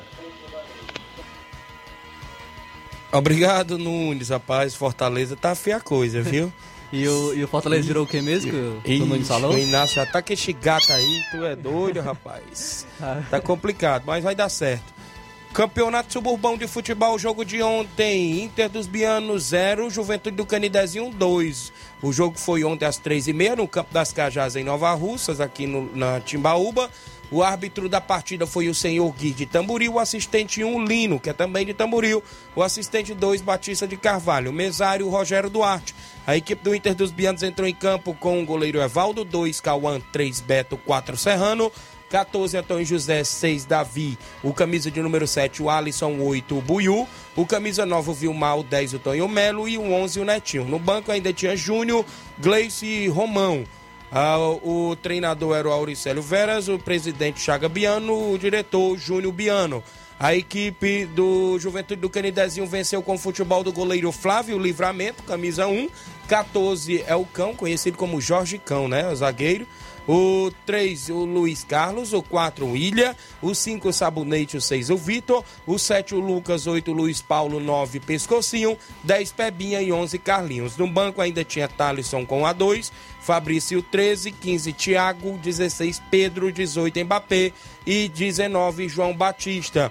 [3.11, 4.75] Obrigado, Nunes, rapaz.
[4.75, 6.51] Fortaleza tá feia a coisa, viu?
[6.95, 8.51] E o, e o Fortaleza virou o que mesmo
[8.83, 9.51] que o- Nunes falou?
[9.51, 12.85] O Inácio já tá com esse gato aí, tu é doido, rapaz.
[13.31, 14.93] Tá complicado, mas vai dar certo.
[15.53, 18.41] Campeonato Suburbão de Futebol, jogo de ontem.
[18.43, 21.71] Inter dos Bianos 0, Juventude do Canidezinho 2.
[22.01, 25.39] O jogo foi ontem às três e meia no Campo das Cajás, em Nova Russas,
[25.39, 26.89] aqui no- na Timbaúba.
[27.29, 31.29] O árbitro da partida foi o senhor Gui de Tamboril, o assistente 1, Lino, que
[31.29, 32.21] é também de Tamboril,
[32.55, 35.95] o assistente 2, Batista de Carvalho, o mesário Rogério Duarte.
[36.27, 39.99] A equipe do Inter dos Bianos entrou em campo com o goleiro Evaldo, 2, Cauã,
[40.11, 41.71] 3, Beto, 4, Serrano,
[42.13, 47.07] 14, Antônio José, 6, Davi, o camisa de número 7, o Alisson, 8, o Buiu,
[47.35, 50.63] o camisa 9, o Vilmar, o 10, o Tonho Melo e o 11, o Netinho.
[50.63, 52.05] No banco ainda tinha Júnior,
[52.37, 53.63] Gleice e Romão.
[54.11, 59.83] Ah, o treinador era o Auricélio Veras, o presidente Chaga Biano, o diretor Júnior Biano.
[60.19, 65.65] A equipe do Juventude do Canidezinho venceu com o futebol do goleiro Flávio Livramento, camisa
[65.65, 65.89] 1.
[66.27, 69.09] 14 é o Cão, conhecido como Jorge Cão, né?
[69.09, 69.67] O zagueiro.
[70.07, 72.13] O 3, o Luiz Carlos.
[72.13, 73.15] O 4, o Ilha.
[73.41, 74.57] O 5, o Sabonete.
[74.57, 75.43] O 6, o Vitor.
[75.65, 76.67] O 7, o Lucas.
[76.67, 77.59] 8, o Luiz Paulo.
[77.59, 78.77] 9, Pescocinho.
[79.03, 80.77] 10, Pebinha e 11, Carlinhos.
[80.77, 82.91] No banco ainda tinha Thalisson com a 2.
[83.21, 87.53] Fabrício 13, 15 Thiago, 16 Pedro, 18 Mbappé
[87.87, 89.89] e 19 João Batista.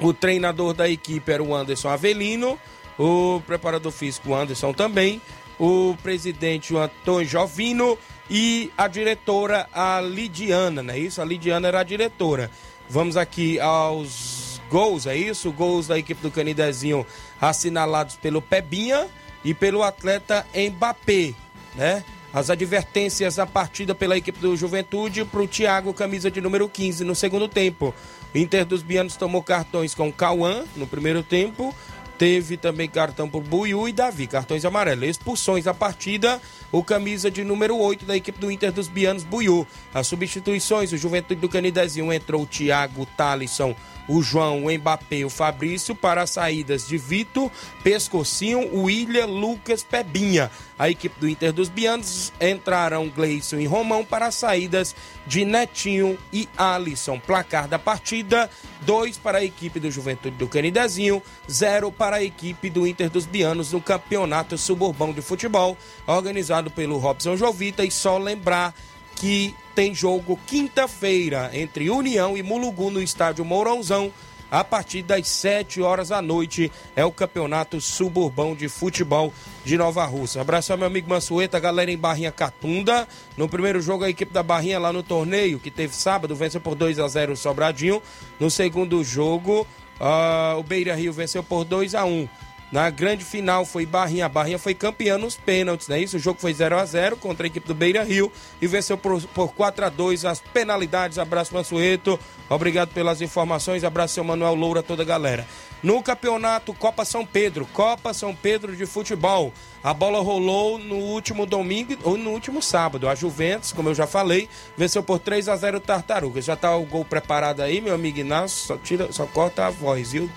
[0.00, 2.58] O treinador da equipe era o Anderson Avelino,
[2.98, 5.20] o preparador físico Anderson também,
[5.58, 7.98] o presidente o Antônio Jovino
[8.30, 11.20] e a diretora a Lidiana, não é isso?
[11.20, 12.50] A Lidiana era a diretora.
[12.88, 15.50] Vamos aqui aos gols, é isso?
[15.50, 17.06] Gols da equipe do Canidezinho
[17.40, 19.06] assinalados pelo Pebinha
[19.44, 21.34] e pelo atleta Mbappé,
[21.74, 22.04] né?
[22.32, 27.02] As advertências a partida pela equipe do Juventude para o Thiago, camisa de número 15,
[27.02, 27.94] no segundo tempo.
[28.34, 31.74] Inter dos Bianos tomou cartões com Cauã no primeiro tempo.
[32.18, 35.08] Teve também cartão por Buiu e Davi, cartões amarelos.
[35.08, 36.42] Expulsões a partida,
[36.72, 39.64] o camisa de número 8 da equipe do Inter dos Bianos, Buiu.
[39.94, 43.74] As substituições, o Juventude do Canidezinho entrou o Thiago, Talisson,
[44.08, 47.50] o João, o Mbappé, o Fabrício para as saídas de Vitor,
[47.84, 50.50] Pescocinho, William, Lucas, Pebinha.
[50.78, 54.96] A equipe do Inter dos Bianos entraram Gleison e Romão para as saídas
[55.26, 57.18] de Netinho e Alisson.
[57.18, 58.48] Placar da partida:
[58.82, 63.26] 2 para a equipe do Juventude do Canidezinho, 0 para a equipe do Inter dos
[63.26, 67.84] Bianos no Campeonato Suburbão de Futebol, organizado pelo Robson Jovita.
[67.84, 68.74] E só lembrar
[69.16, 74.12] que tem jogo quinta-feira entre União e Mulugu no estádio Mourãozão.
[74.50, 79.30] A partir das 7 horas da noite é o Campeonato Suburbão de Futebol
[79.62, 80.40] de Nova Rússia.
[80.40, 83.06] Abraço ao meu amigo Mansueta, galera em Barrinha Catunda.
[83.36, 86.74] No primeiro jogo, a equipe da Barrinha lá no torneio, que teve sábado, venceu por
[86.74, 88.02] 2 a 0 o Sobradinho.
[88.40, 89.66] No segundo jogo,
[90.00, 92.28] ah, o Beira Rio venceu por 2 a 1
[92.70, 94.26] na grande final foi Barrinha.
[94.26, 96.16] A Barrinha foi campeã nos pênaltis, é isso?
[96.16, 99.20] O jogo foi 0 a 0 contra a equipe do Beira Rio e venceu por,
[99.28, 101.18] por 4 a 2 as penalidades.
[101.18, 102.18] Abraço, Mansueto.
[102.48, 103.84] Obrigado pelas informações.
[103.84, 105.46] Abraço, seu Manuel Loura, toda a galera.
[105.82, 109.52] No campeonato Copa São Pedro, Copa São Pedro de futebol.
[109.82, 113.08] A bola rolou no último domingo ou no último sábado.
[113.08, 116.44] A Juventus, como eu já falei, venceu por 3 a 0 Tartarugas.
[116.44, 118.66] Já tá o gol preparado aí, meu amigo Inácio.
[118.66, 120.28] Só, tira, só corta a voz, viu?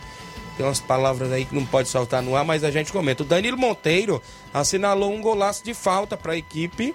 [0.61, 3.23] Tem umas palavras aí que não pode soltar no ar, mas a gente comenta.
[3.23, 4.21] O Danilo Monteiro
[4.53, 6.93] assinalou um golaço de falta para a equipe.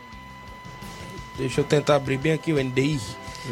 [1.36, 3.00] Deixa eu tentar abrir bem aqui o NDI.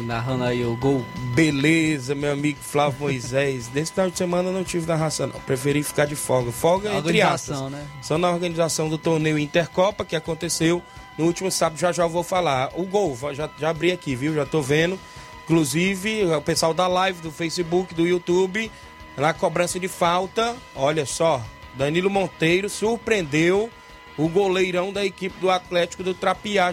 [0.05, 1.03] Narrando aí o gol.
[1.33, 3.69] Beleza, meu amigo Flávio Moisés.
[3.73, 5.39] Nesse final de semana eu não tive narração, não.
[5.41, 6.49] Preferi ficar de folga.
[6.49, 7.69] Folga entre aspas.
[7.69, 7.85] né?
[8.01, 10.81] Só na organização do torneio Intercopa, que aconteceu
[11.17, 11.77] no último sábado.
[11.77, 12.71] Já já vou falar.
[12.73, 14.33] O gol, já, já abri aqui, viu?
[14.33, 14.97] Já tô vendo.
[15.43, 18.71] Inclusive, o pessoal da live, do Facebook, do YouTube,
[19.17, 21.41] na cobrança de falta, olha só,
[21.75, 23.69] Danilo Monteiro surpreendeu
[24.17, 26.71] o goleirão da equipe do Atlético do Trapiá.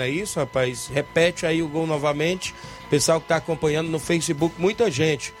[0.00, 0.88] É isso, rapaz?
[0.92, 2.54] Repete aí o gol novamente.
[2.88, 5.34] Pessoal que está acompanhando no Facebook, muita gente.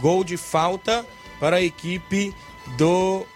[0.00, 1.06] Gol de falta
[1.40, 2.34] para a equipe
[2.76, 3.26] do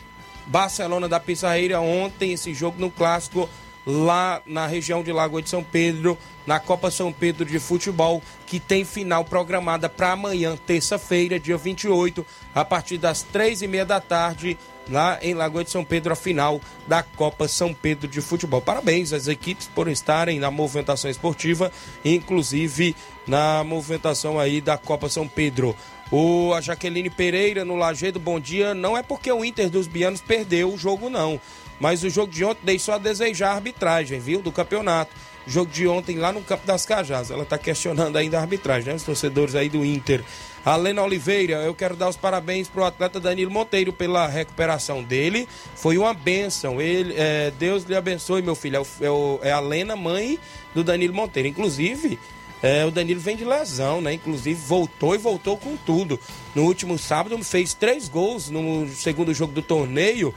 [0.47, 3.49] Barcelona da Pissarreira ontem, esse jogo no clássico
[3.85, 6.17] lá na região de Lagoa de São Pedro,
[6.47, 12.25] na Copa São Pedro de Futebol, que tem final programada para amanhã, terça-feira, dia 28,
[12.55, 14.57] a partir das três e meia da tarde,
[14.89, 18.61] lá em Lagoa de São Pedro, a final da Copa São Pedro de Futebol.
[18.61, 21.73] Parabéns às equipes por estarem na movimentação esportiva,
[22.05, 22.95] inclusive
[23.27, 25.77] na movimentação aí da Copa São Pedro.
[26.11, 28.75] O a Jaqueline Pereira no Lagedo, bom dia.
[28.75, 31.41] Não é porque o Inter dos Bianos perdeu o jogo, não.
[31.81, 34.41] Mas o jogo de ontem deixou a desejar a arbitragem, viu?
[34.41, 35.11] Do campeonato.
[35.47, 37.31] Jogo de ontem lá no Campo das Cajás.
[37.31, 38.95] Ela está questionando ainda a arbitragem, né?
[38.95, 40.23] Os torcedores aí do Inter.
[40.65, 45.47] A Lena Oliveira, eu quero dar os parabéns pro atleta Danilo Monteiro pela recuperação dele.
[45.77, 46.81] Foi uma bênção.
[46.81, 48.77] Ele, é, Deus lhe abençoe, meu filho.
[48.77, 50.37] É, o- é, o- é a Lena, mãe
[50.75, 51.49] do Danilo Monteiro.
[51.49, 52.19] Inclusive,
[52.61, 54.15] é, o Danilo vem de lesão, né?
[54.15, 56.19] Inclusive, voltou e voltou com tudo.
[56.53, 60.35] No último sábado, fez três gols no segundo jogo do torneio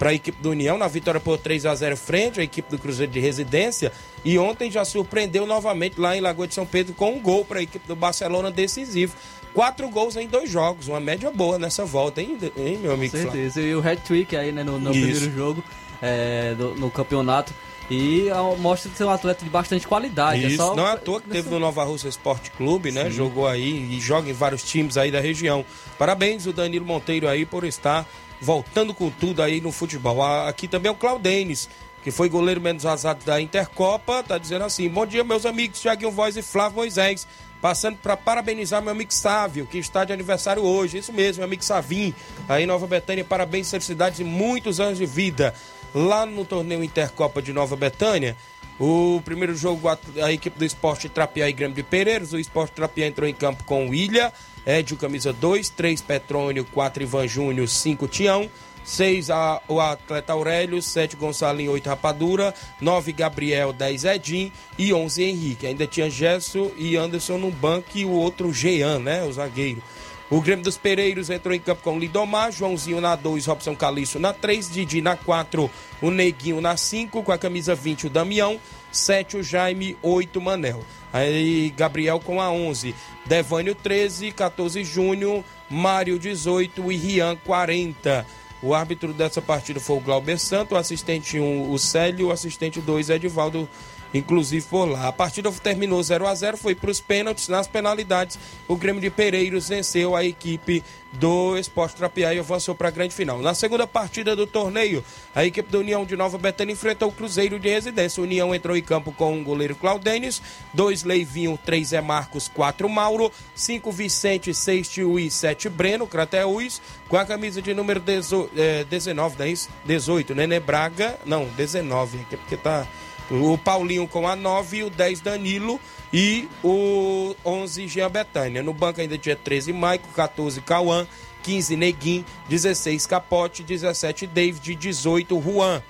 [0.00, 2.78] para a equipe do União, na vitória por 3 a 0 frente à equipe do
[2.78, 3.92] Cruzeiro de Residência.
[4.24, 7.58] E ontem já surpreendeu novamente lá em Lagoa de São Pedro com um gol para
[7.58, 9.14] a equipe do Barcelona decisivo.
[9.52, 13.12] Quatro gols em dois jogos, uma média boa nessa volta, hein, hein meu amigo?
[13.12, 13.32] Com Flávio?
[13.42, 13.60] certeza.
[13.60, 15.62] E o hat-trick aí, né, no, no primeiro jogo
[16.00, 17.52] é, do- no campeonato.
[17.90, 20.46] E ah, mostra ser um atleta de bastante qualidade.
[20.46, 20.76] Isso, é só...
[20.76, 23.06] não é à toa que teve no Nova Russa Esporte Clube, né?
[23.06, 23.10] Sim.
[23.10, 25.64] Jogou aí e joga em vários times aí da região.
[25.98, 28.06] Parabéns o Danilo Monteiro aí por estar
[28.40, 30.22] voltando com tudo aí no futebol.
[30.22, 31.68] Aqui também é o Claudenes,
[32.04, 36.12] que foi goleiro menos vazado da Intercopa, tá dizendo assim: Bom dia, meus amigos, Thiaguinho
[36.12, 37.26] Voz e Flávio Moisés.
[37.60, 40.96] Passando para parabenizar meu amigo Sávio, que está de aniversário hoje.
[40.96, 42.14] Isso mesmo, meu amigo Savim,
[42.48, 43.22] aí em Nova Betânia.
[43.22, 45.54] Parabéns, felicidades e muitos anos de vida.
[45.94, 48.36] Lá no torneio Intercopa de Nova Betânia,
[48.78, 52.32] o primeiro jogo, a, a equipe do Esporte Trapiá e Grêmio de Pereiros.
[52.32, 54.32] O Esporte Trapiá entrou em campo com o Ilha,
[54.66, 58.48] Edio, camisa 2, 3 Petrônio, 4 Ivan Júnior, 5 Tião.
[58.82, 65.22] 6 a, o atleta Aurélio, 7 Gonçalinho, 8 Rapadura, 9 Gabriel, 10 Edim e 11
[65.22, 65.66] Henrique.
[65.66, 69.82] Ainda tinha Gesso e Anderson no banco e o outro Jean, né, o zagueiro.
[70.30, 74.32] O Grêmio dos Pereiros entrou em campo com Lidomar, Joãozinho na 2, Robson Calixto na
[74.32, 75.68] 3, Didi na 4,
[76.00, 78.60] o Neguinho na 5, com a camisa 20 o Damião,
[78.92, 80.84] 7 o Jaime, 8 Manel.
[81.12, 82.94] Aí Gabriel com a 11,
[83.26, 88.24] Devânio 13, 14 Júnior, Mário 18 e Rian 40.
[88.62, 92.80] O árbitro dessa partida foi o Glauber Santo, o assistente 1 o Célio, o assistente
[92.80, 93.68] 2 Edivaldo
[94.12, 95.08] inclusive por lá.
[95.08, 97.48] A partida terminou 0 a 0 foi para os pênaltis.
[97.48, 98.38] Nas penalidades,
[98.68, 100.82] o Grêmio de Pereiros venceu a equipe
[101.12, 103.40] do Esporte Trapiá e avançou para a grande final.
[103.40, 105.04] Na segunda partida do torneio,
[105.34, 108.20] a equipe da União de Nova Betânia enfrentou o Cruzeiro de Residência.
[108.20, 110.40] A União entrou em campo com o goleiro Claudênis,
[110.72, 116.80] dois Leivinho, três é Marcos, quatro Mauro, cinco Vicente, seis Tio e sete Breno, Crateus,
[117.08, 119.68] com a camisa de número 19, não é isso?
[119.84, 122.86] 18, Nenê Braga, não, 19, aqui é porque tá
[123.30, 125.80] o Paulinho com a 9, o 10 Danilo
[126.12, 128.62] e o 11 Jean Betânia.
[128.62, 131.06] No banco ainda tinha 13 Maico, 14 Cauã,
[131.42, 135.82] 15 Neguim, 16 Capote, 17 David, 18 Juan.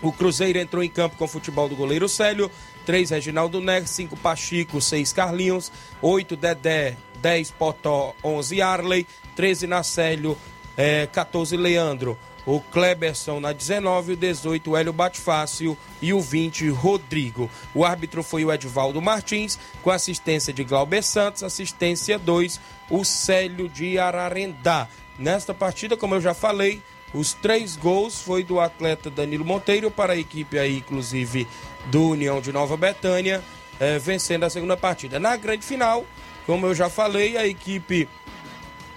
[0.00, 2.50] O Cruzeiro entrou em campo com o futebol do goleiro Célio,
[2.84, 9.06] 3 Reginaldo Neves, 5 Pachico, 6 Carlinhos, 8 Dedé, 10 Potó, 11 Arley,
[9.36, 10.36] 13 Nacélio,
[10.76, 12.18] eh, 14 Leandro.
[12.44, 17.48] O Kleberson na 19, o 18, o Hélio Batfácil e o 20, Rodrigo.
[17.74, 23.68] O árbitro foi o Edvaldo Martins, com assistência de Glauber Santos, assistência 2, o Célio
[23.68, 24.88] de Ararendá.
[25.18, 26.82] Nesta partida, como eu já falei,
[27.14, 31.46] os três gols foi do atleta Danilo Monteiro para a equipe aí, inclusive,
[31.86, 33.42] do União de Nova Betânia,
[33.78, 35.20] eh, vencendo a segunda partida.
[35.20, 36.06] Na grande final,
[36.46, 38.08] como eu já falei, a equipe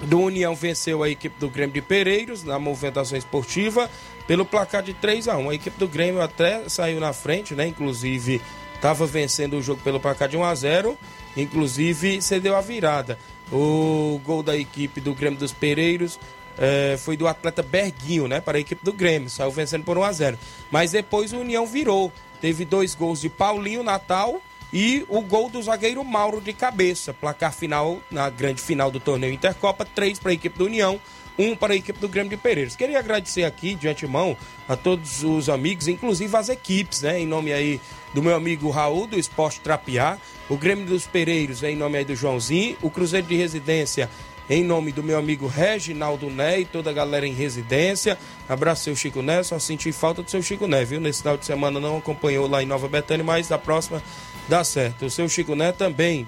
[0.01, 3.89] do União venceu a equipe do Grêmio de Pereiros na movimentação esportiva
[4.27, 7.67] pelo placar de 3 a 1 A equipe do Grêmio até saiu na frente, né?
[7.67, 8.41] Inclusive
[8.73, 10.97] estava vencendo o jogo pelo placar de 1 a 0
[11.37, 13.17] inclusive cedeu a virada.
[13.51, 16.19] O gol da equipe do Grêmio dos Pereiros
[16.57, 18.41] eh, foi do atleta Berguinho, né?
[18.41, 20.39] Para a equipe do Grêmio, saiu vencendo por 1 a 0
[20.71, 22.11] Mas depois o União virou.
[22.41, 24.41] Teve dois gols de Paulinho Natal
[24.71, 27.13] e o gol do zagueiro Mauro de cabeça.
[27.13, 30.99] Placar final na grande final do torneio Intercopa, três para a equipe do União,
[31.37, 32.75] um para a equipe do Grêmio de Pereiros.
[32.75, 34.37] Queria agradecer aqui de antemão
[34.67, 37.19] a todos os amigos, inclusive as equipes, né?
[37.19, 37.79] Em nome aí
[38.13, 40.17] do meu amigo Raul do Esporte Trapiá,
[40.49, 44.09] o Grêmio dos Pereiros em nome aí do Joãozinho, o Cruzeiro de Residência
[44.49, 48.17] em nome do meu amigo Reginaldo Né e toda a galera em residência.
[48.47, 51.01] Abraço seu Chico Né, só senti falta do seu Chico Né, viu?
[51.01, 54.01] Nesse final de semana não acompanhou lá em Nova Betânia, mas da próxima
[54.47, 55.05] dá certo.
[55.05, 56.27] O seu Chico Né também.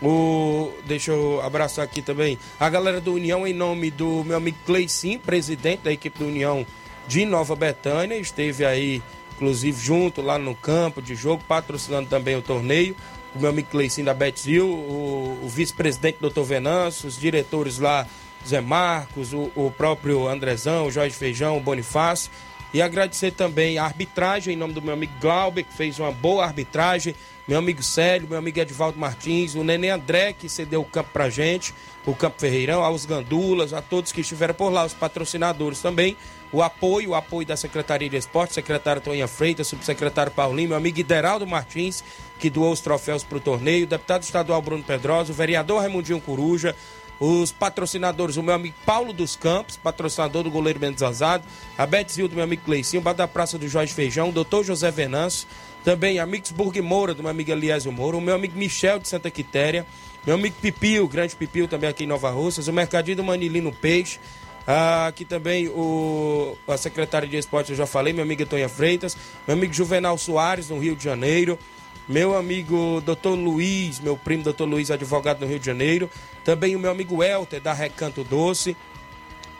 [0.00, 4.56] O, deixa eu abraçar aqui também a galera do União em nome do meu amigo
[4.64, 6.64] Cleicim, presidente da equipe do União
[7.08, 9.02] de Nova Betânia, esteve aí
[9.38, 12.94] inclusive junto lá no campo de jogo, patrocinando também o torneio.
[13.34, 18.06] O meu amigo Cleicim da Betzil, o, o vice-presidente doutor Venâncio, os diretores lá,
[18.46, 22.30] Zé Marcos, o, o próprio Andrezão, o Jorge Feijão, o Bonifácio.
[22.74, 26.44] E agradecer também a arbitragem em nome do meu amigo Glauber, que fez uma boa
[26.44, 27.14] arbitragem,
[27.48, 31.30] meu amigo Célio, meu amigo Edvaldo Martins, o Nenê André, que cedeu o campo pra
[31.30, 31.74] gente,
[32.04, 36.14] o Campo Ferreirão, aos Gandulas, a todos que estiveram por lá, os patrocinadores também,
[36.52, 41.00] o apoio, o apoio da Secretaria de Esporte, secretário Toninha Freitas, subsecretário Paulinho, meu amigo
[41.00, 42.04] Ideraldo Martins,
[42.38, 46.76] que doou os troféus pro torneio, o deputado estadual Bruno Pedrosa, o vereador Raimundinho Coruja,
[47.20, 51.44] os patrocinadores, o meu amigo Paulo dos Campos, patrocinador do goleiro Mendes Azado,
[51.76, 54.64] a Betzil do meu amigo Cleicinho, o Bar da Praça do Jorge Feijão, o doutor
[54.64, 55.48] José Venâncio,
[55.84, 59.30] também a Mixburg Moura, do meu amigo Eliésio Moura, o meu amigo Michel de Santa
[59.30, 59.86] Quitéria,
[60.26, 64.18] meu amigo Pipio, grande Pipio também aqui em Nova Russas, o Mercadinho do Manilino Peixe,
[64.66, 69.16] ah, aqui também o, a secretária de esporte, eu já falei, minha amiga Tonha Freitas,
[69.46, 71.58] meu amigo Juvenal Soares, no Rio de Janeiro,
[72.06, 73.30] meu amigo Dr.
[73.30, 74.64] Luiz, meu primo Dr.
[74.64, 76.10] Luiz, advogado no Rio de Janeiro,
[76.44, 78.76] também o meu amigo Elter, da Recanto Doce,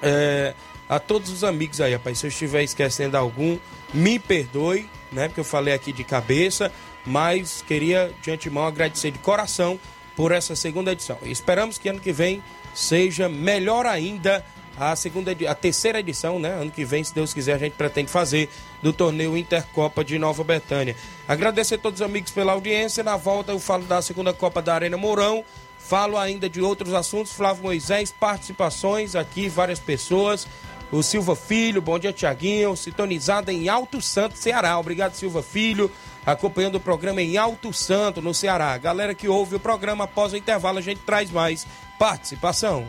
[0.03, 0.55] é,
[0.89, 3.59] a todos os amigos aí, rapaz, se eu estiver esquecendo algum,
[3.95, 5.29] me perdoe, né?
[5.29, 6.73] Porque eu falei aqui de cabeça,
[7.05, 9.79] mas queria de antemão agradecer de coração
[10.17, 11.19] por essa segunda edição.
[11.23, 12.43] E esperamos que ano que vem
[12.75, 14.45] seja melhor ainda
[14.79, 16.51] a segunda a terceira edição, né?
[16.51, 18.49] Ano que vem, se Deus quiser, a gente pretende fazer
[18.81, 20.95] do torneio Intercopa de Nova Betânia.
[21.27, 23.03] Agradecer a todos os amigos pela audiência.
[23.03, 25.45] Na volta eu falo da segunda Copa da Arena Mourão.
[25.79, 27.33] Falo ainda de outros assuntos.
[27.33, 30.47] Flávio Moisés, participações aqui, várias pessoas.
[30.91, 32.75] O Silva Filho, bom dia, Tiaguinho.
[32.77, 34.79] Sintonizada em Alto Santo, Ceará.
[34.79, 35.91] Obrigado, Silva Filho.
[36.25, 38.77] Acompanhando o programa em Alto Santo, no Ceará.
[38.79, 41.67] Galera que ouve o programa após o intervalo, a gente traz mais
[41.99, 42.87] participação.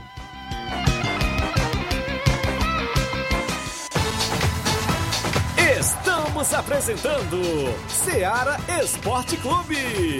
[5.79, 7.41] Estamos apresentando
[7.87, 10.19] Seara Esporte Clube.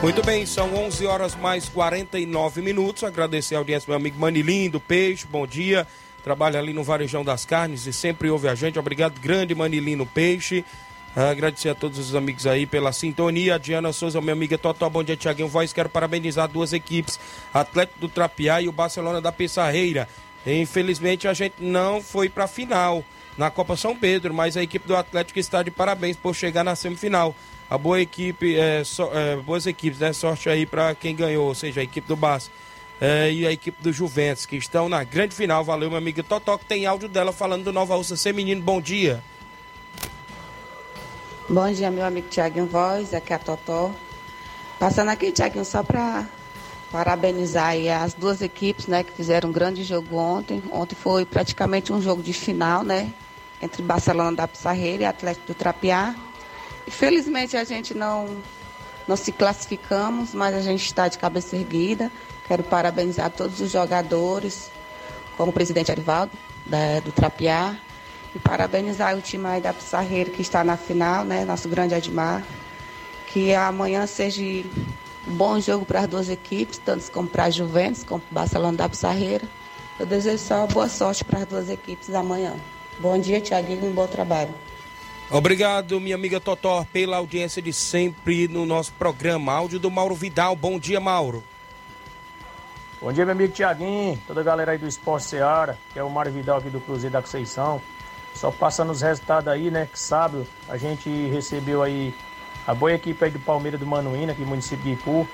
[0.00, 3.04] Muito bem, são 11 horas mais 49 minutos.
[3.04, 5.86] Agradecer a audiência meu amigo Manilim do Peixe, bom dia.
[6.22, 8.78] Trabalha ali no Varejão das Carnes e sempre ouve a gente.
[8.78, 10.64] Obrigado, grande Manilino Peixe.
[11.14, 13.56] Agradecer a todos os amigos aí pela sintonia.
[13.56, 15.72] A Diana Souza, minha amiga Totó, bom dia, Tiaguinho Voz.
[15.72, 17.20] Quero parabenizar duas equipes,
[17.52, 20.08] Atlético do Trapiá e o Barcelona da Pissarreira.
[20.46, 23.04] Infelizmente a gente não foi para a final
[23.36, 26.74] na Copa São Pedro, mas a equipe do Atlético está de parabéns por chegar na
[26.74, 27.34] semifinal
[27.68, 30.12] a boa equipe, é, so, é, boas equipes, né?
[30.12, 32.50] Sorte aí para quem ganhou, ou seja, a equipe do Barça
[33.04, 35.64] é, e a equipe do Juventus, que estão na grande final.
[35.64, 38.62] Valeu, meu amigo Totó, que tem áudio dela falando do Nova Russa Feminino.
[38.62, 39.20] Bom dia.
[41.48, 43.90] Bom dia, meu amigo Tiaguinho Voz, aqui é a Totó.
[44.78, 46.28] Passando aqui, Tiaguinho, só para
[46.92, 50.62] parabenizar as duas equipes, né, que fizeram um grande jogo ontem.
[50.70, 53.12] Ontem foi praticamente um jogo de final, né,
[53.60, 56.14] entre Barcelona da Pissarreira e Atlético do Trapiá.
[56.86, 58.36] Infelizmente a gente não,
[59.08, 62.08] não se classificamos, mas a gente está de cabeça erguida.
[62.52, 64.70] Quero parabenizar todos os jogadores,
[65.38, 66.32] como o presidente Arivaldo,
[66.66, 67.74] da, do Trapiá,
[68.34, 71.46] e parabenizar o time aí da Pissarreira que está na final, né?
[71.46, 72.44] Nosso grande Admar.
[73.28, 74.42] Que amanhã seja
[75.26, 78.34] um bom jogo para as duas equipes, tanto como para a Juventus, como para o
[78.34, 79.48] Barcelona da Pissarreira.
[79.98, 82.52] Eu desejo só boa sorte para as duas equipes amanhã.
[82.98, 84.54] Bom dia, Tiaguinho, um bom trabalho.
[85.30, 89.54] Obrigado, minha amiga Totó, pela audiência de sempre no nosso programa.
[89.54, 90.54] Áudio do Mauro Vidal.
[90.54, 91.42] Bom dia, Mauro.
[93.02, 96.08] Bom dia, meu amigo Tiaguinho, toda a galera aí do Esporte Seara, que é o
[96.08, 97.82] Mário Vidal aqui do Cruzeiro da Conceição.
[98.32, 99.88] Só passando os resultados aí, né?
[99.90, 102.14] Que sábado a gente recebeu aí
[102.64, 105.26] a boa equipe aí do Palmeiras do Manuína, aqui no município de Ipu.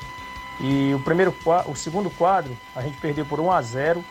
[0.61, 1.35] E o primeiro
[1.66, 4.05] o segundo quadro a gente perdeu por 1 a 0.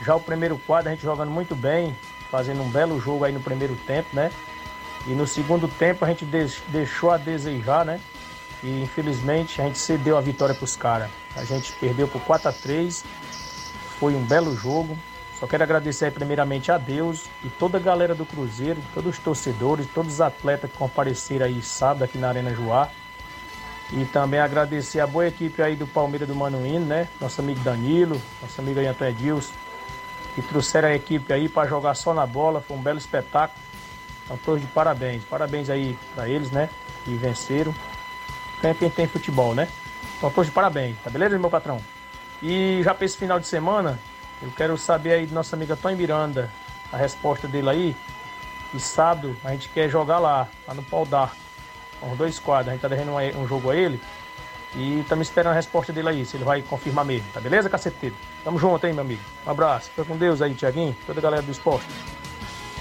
[0.00, 1.94] Já o primeiro quadro a gente jogando muito bem,
[2.30, 4.32] fazendo um belo jogo aí no primeiro tempo, né?
[5.06, 6.24] E no segundo tempo a gente
[6.68, 8.00] deixou a desejar, né?
[8.62, 11.10] E infelizmente a gente cedeu a vitória para os caras.
[11.36, 13.04] A gente perdeu por 4 a 3
[13.98, 14.98] Foi um belo jogo.
[15.38, 19.86] Só quero agradecer primeiramente a Deus e toda a galera do Cruzeiro, todos os torcedores,
[19.94, 22.88] todos os atletas que compareceram aí sábado aqui na Arena Joá.
[23.92, 27.08] E também agradecer a boa equipe aí do Palmeiras do Manuíno, né?
[27.20, 29.52] Nosso amigo Danilo, nosso amigo aí Antônio Edilson,
[30.34, 32.60] que trouxeram a equipe aí para jogar só na bola.
[32.60, 33.58] Foi um belo espetáculo.
[34.24, 35.24] Então, todos de parabéns.
[35.24, 36.68] Parabéns aí para eles, né?
[37.04, 37.74] Que venceram.
[38.60, 39.68] Quem tem futebol, né?
[40.16, 40.96] Então, todos de parabéns.
[41.02, 41.80] Tá beleza, meu patrão?
[42.42, 43.98] E já para esse final de semana,
[44.42, 46.50] eu quero saber aí do nosso amigo Tony Miranda,
[46.92, 47.96] a resposta dele aí.
[48.74, 51.36] E sábado a gente quer jogar lá, lá no Pau d'Arco,
[52.00, 52.68] com os dois quadros.
[52.68, 54.00] A gente tá devendo um, um jogo a ele.
[54.74, 58.14] E estamos esperando a resposta dele aí, se ele vai confirmar mesmo, tá beleza, caceteiro?
[58.44, 59.22] Tamo junto, hein, meu amigo?
[59.46, 59.88] Um abraço.
[59.88, 61.86] Fica com Deus aí, Tiaguinho, toda a galera do esporte.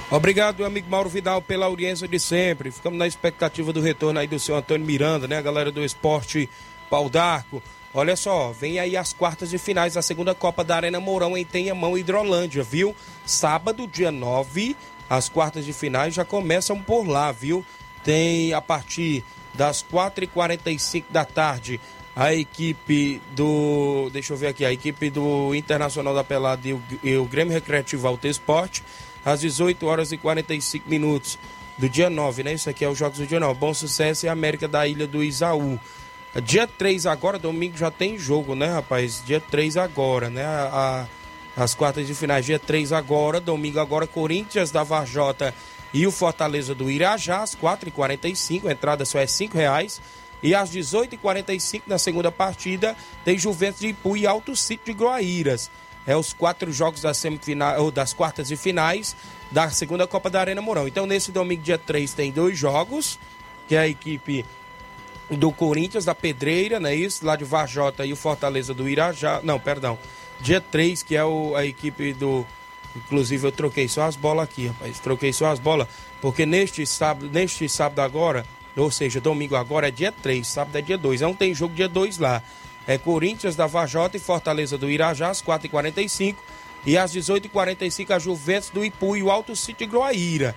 [0.10, 2.72] Obrigado, amigo Mauro Vidal, pela audiência de sempre.
[2.72, 5.38] Ficamos na expectativa do retorno aí do seu Antônio Miranda, né?
[5.38, 6.49] A galera do esporte
[6.89, 7.62] Pau d'Arco.
[7.93, 11.43] Olha só, vem aí as quartas de finais da segunda Copa da Arena Mourão em
[11.43, 12.95] Tenhamão, Hidrolândia, viu?
[13.26, 14.78] Sábado, dia 9,
[15.10, 17.66] as quartas de finais já começam por lá, viu?
[18.01, 21.82] Tem a partir das 4h45 da tarde
[22.16, 24.10] a equipe do.
[24.12, 27.53] Deixa eu ver aqui, a equipe do Internacional da Pelada e o, e o Grêmio
[27.53, 28.84] Recreativo Alto Esporte,
[29.28, 31.38] às 18 horas e 45 minutos
[31.78, 32.53] do dia 9, né?
[32.53, 33.59] Isso aqui é os Jogos do dia 9.
[33.59, 35.78] Bom sucesso e América da Ilha do Isaú.
[36.41, 39.21] Dia 3 agora, domingo já tem jogo, né, rapaz?
[39.25, 40.45] Dia 3 agora, né?
[40.45, 41.07] A,
[41.57, 45.53] a, as quartas de finais, dia 3 agora, domingo agora, Corinthians da Varjota
[45.93, 49.99] e o Fortaleza do Irajá, às 4h45, a entrada só é R$ reais.
[50.41, 55.69] E às 18h45, na segunda partida, tem Juventus de Ipu e Alto Sítio de Groaíras.
[56.08, 59.16] É os quatro jogos das, semifinais, ou das quartas de finais
[59.51, 60.88] da segunda Copa da Arena Mourão.
[60.88, 63.20] Então, nesse domingo, dia 3, tem dois jogos,
[63.68, 64.45] que é a equipe
[65.30, 67.26] do Corinthians, da Pedreira, não é isso?
[67.26, 69.41] Lá de Varjota e o Fortaleza do Irajá.
[69.43, 69.99] Não, perdão.
[70.39, 72.45] Dia 3, que é o, a equipe do.
[72.95, 74.99] Inclusive, eu troquei só as bolas aqui, rapaz.
[74.99, 75.88] Troquei só as bolas,
[76.22, 78.45] porque neste sábado, neste sábado agora,
[78.76, 81.22] ou seja, domingo agora é dia 3, sábado é dia 2.
[81.22, 82.41] Não tem jogo dia 2 lá.
[82.88, 86.35] É Corinthians da Vajota e Fortaleza do Irajá, às 4h45.
[86.85, 90.55] E às 18h45, a Juventus do Ipu e o Alto City Groaíra.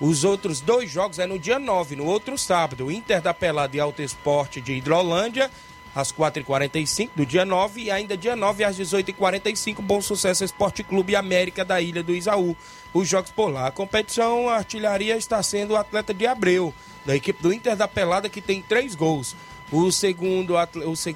[0.00, 2.90] Os outros dois jogos é no dia 9, no outro sábado.
[2.90, 5.50] Inter da Pelada e Alto Esporte de Hidrolândia,
[5.94, 7.82] às 4h45 do dia 9.
[7.82, 12.56] E ainda dia 9, às 18h45, Bom Sucesso Esporte Clube América da Ilha do Isaú.
[12.92, 13.66] Os jogos por lá.
[13.66, 16.74] A competição, a artilharia está sendo o atleta de Abreu,
[17.04, 19.34] da equipe do Inter da Pelada, que tem três gols.
[19.70, 20.54] O segundo,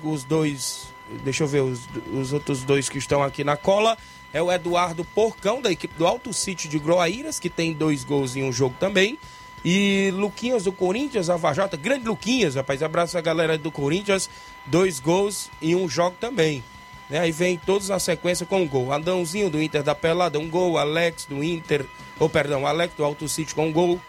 [0.04, 0.88] os, dois,
[1.22, 3.96] deixa eu ver, os, os outros dois que estão aqui na cola
[4.32, 8.36] é o Eduardo Porcão, da equipe do Alto City de Groaíras, que tem dois gols
[8.36, 9.18] em um jogo também.
[9.64, 14.30] E Luquinhas do Corinthians, a Vajota, grande Luquinhas, rapaz, abraço a galera do Corinthians,
[14.66, 16.64] dois gols em um jogo também.
[17.10, 17.18] Né?
[17.18, 18.92] Aí vem todos na sequência com um gol.
[18.92, 20.78] Adãozinho do Inter da Pelada, um gol.
[20.78, 21.84] Alex do Inter,
[22.18, 24.00] ou perdão, Alex do Alto City com um gol.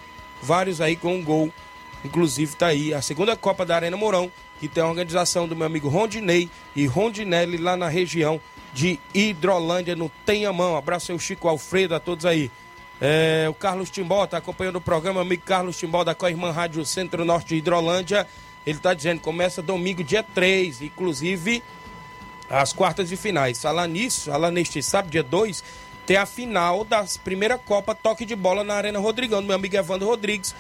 [0.42, 1.52] Vários aí com um gol.
[2.04, 5.66] Inclusive tá aí a segunda Copa da Arena Mourão, que tem a organização do meu
[5.66, 8.40] amigo Rondinei e Rondinelli lá na região
[8.74, 10.76] de Hidrolândia, no Tenhamão.
[10.76, 12.50] Abraço ao Chico Alfredo, a todos aí.
[13.00, 17.26] É, o Carlos Timbó está acompanhando o programa, amigo Carlos Timbó da Coirmã Rádio Centro
[17.26, 18.28] Norte de Hidrolândia.
[18.66, 21.64] Ele está dizendo começa domingo, dia 3, inclusive
[22.50, 23.62] as quartas de finais.
[23.62, 25.64] Falar nisso, falar neste sábado, dia 2,
[26.06, 29.76] tem a final da primeira Copa Toque de Bola na Arena Rodrigão, do meu amigo
[29.76, 30.54] Evandro Rodrigues.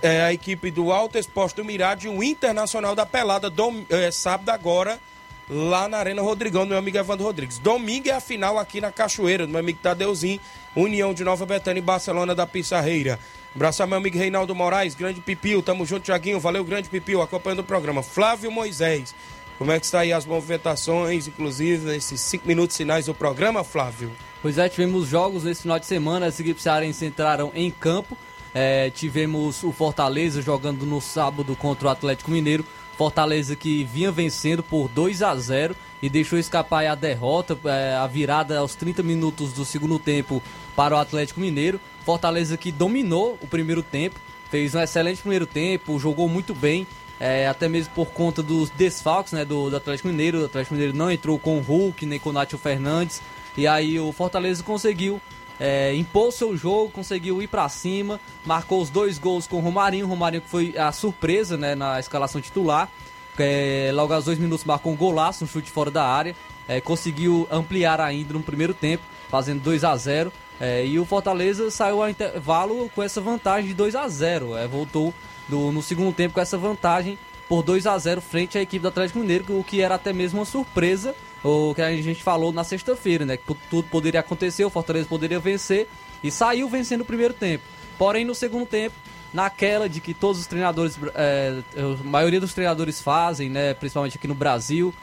[0.00, 4.10] É, a equipe do Alto Esporte do Mirade e o Internacional da Pelada, dom, é,
[4.10, 5.00] sábado agora,
[5.48, 7.58] lá na Arena Rodrigão, do meu amigo Evandro Rodrigues.
[7.58, 10.40] Domingo é a final aqui na Cachoeira, do meu amigo Tadeuzinho,
[10.74, 13.18] União de Nova Betânia e Barcelona da Pissarreira.
[13.54, 17.58] Abraço ao meu amigo Reinaldo Moraes, grande Pipil, tamo junto, Tiaguinho, valeu, grande Pipil, acompanhando
[17.58, 18.02] o programa.
[18.02, 19.14] Flávio Moisés,
[19.58, 24.10] como é que está aí as movimentações, inclusive nesses cinco minutos finais do programa, Flávio?
[24.40, 28.16] Pois é, tivemos jogos nesse final de semana, as equipes cearenses entraram em campo,
[28.54, 32.64] é, tivemos o Fortaleza jogando no sábado contra o Atlético Mineiro,
[32.96, 38.06] Fortaleza que vinha vencendo por 2 a 0 e deixou escapar a derrota, é, a
[38.06, 40.42] virada aos 30 minutos do segundo tempo
[40.76, 41.80] para o Atlético Mineiro.
[42.04, 46.86] Fortaleza que dominou o primeiro tempo, fez um excelente primeiro tempo, jogou muito bem,
[47.18, 50.42] é, até mesmo por conta dos desfalques né, do, do, Atlético Mineiro.
[50.42, 53.22] O Atlético Mineiro não entrou com o Hulk nem com o Nátio Fernandes.
[53.56, 55.20] E aí o Fortaleza conseguiu
[55.64, 60.08] é, impôs seu jogo, conseguiu ir para cima, marcou os dois gols com o Romarinho.
[60.08, 62.90] Romarinho que foi a surpresa né, na escalação titular.
[63.38, 66.34] É, logo aos dois minutos marcou um golaço, um chute fora da área.
[66.66, 71.70] É, conseguiu ampliar ainda no primeiro tempo, fazendo 2 a 0 é, E o Fortaleza
[71.70, 75.14] saiu ao intervalo com essa vantagem de 2 a 0 é, Voltou
[75.48, 77.16] do, no segundo tempo com essa vantagem
[77.48, 80.40] por 2 a 0 frente à equipe do Atlético Mineiro, o que era até mesmo
[80.40, 81.14] uma surpresa
[81.44, 83.36] o que a gente falou na sexta-feira, né?
[83.36, 85.88] Que tudo poderia acontecer, o Fortaleza poderia vencer
[86.22, 87.64] e saiu vencendo o primeiro tempo.
[87.98, 88.94] Porém, no segundo tempo,
[89.32, 93.74] naquela de que todos os treinadores, é, a maioria dos treinadores fazem, né?
[93.74, 94.94] Principalmente aqui no Brasil,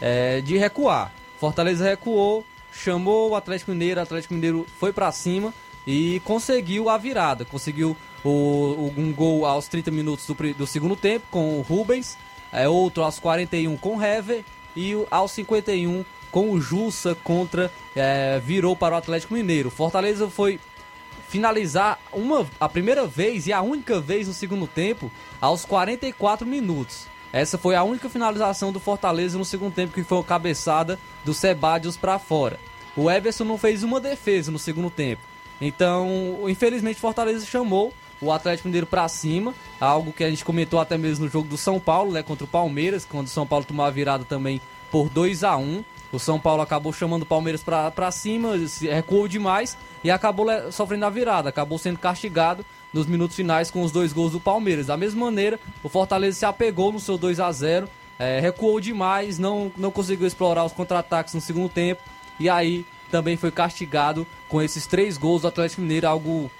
[0.00, 1.12] é, de recuar.
[1.38, 5.52] Fortaleza recuou, chamou o Atlético Mineiro, o Atlético Mineiro foi para cima
[5.86, 7.44] e conseguiu a virada.
[7.44, 12.16] Conseguiu o, um gol aos 30 minutos do, do segundo tempo com o Rubens,
[12.52, 14.44] é, outro aos 41 com o Hever
[14.76, 17.70] e aos 51 com o Jussa contra.
[17.94, 19.70] É, virou para o Atlético Mineiro.
[19.70, 20.58] Fortaleza foi
[21.28, 25.10] finalizar uma, a primeira vez e a única vez no segundo tempo
[25.40, 27.06] aos 44 minutos.
[27.32, 31.32] Essa foi a única finalização do Fortaleza no segundo tempo, que foi a cabeçada do
[31.32, 32.60] Sebadios para fora.
[32.94, 35.22] O Everson não fez uma defesa no segundo tempo.
[35.58, 40.96] Então, infelizmente, Fortaleza chamou o Atlético Mineiro para cima, algo que a gente comentou até
[40.96, 43.84] mesmo no jogo do São Paulo, né, contra o Palmeiras, quando o São Paulo tomou
[43.84, 44.60] a virada também
[44.90, 49.76] por 2 a 1 O São Paulo acabou chamando o Palmeiras para cima, recuou demais
[50.04, 54.32] e acabou sofrendo a virada, acabou sendo castigado nos minutos finais com os dois gols
[54.32, 54.86] do Palmeiras.
[54.86, 59.38] Da mesma maneira, o Fortaleza se apegou no seu 2 a 0 é, recuou demais,
[59.38, 62.02] não, não conseguiu explorar os contra-ataques no segundo tempo
[62.38, 66.50] e aí também foi castigado com esses três gols do Atlético Mineiro, algo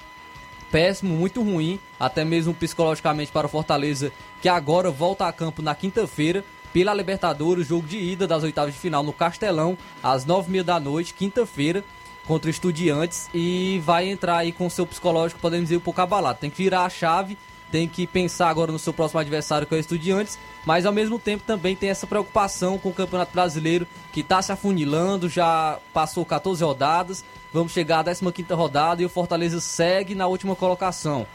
[0.72, 4.10] péssimo, muito ruim, até mesmo psicologicamente para o Fortaleza,
[4.40, 6.42] que agora volta a campo na quinta-feira
[6.72, 10.64] pela Libertadores, jogo de ida das oitavas de final no Castelão, às nove e meia
[10.64, 11.84] da noite, quinta-feira,
[12.26, 16.38] contra Estudiantes, e vai entrar aí com o seu psicológico, podemos dizer, um pouco abalado.
[16.40, 17.36] Tem que virar a chave,
[17.72, 21.18] tem que pensar agora no seu próximo adversário, que é o Estudiantes, mas ao mesmo
[21.18, 26.24] tempo também tem essa preocupação com o Campeonato Brasileiro, que está se afunilando, já passou
[26.24, 31.26] 14 rodadas, vamos chegar à 15 rodada e o Fortaleza segue na última colocação.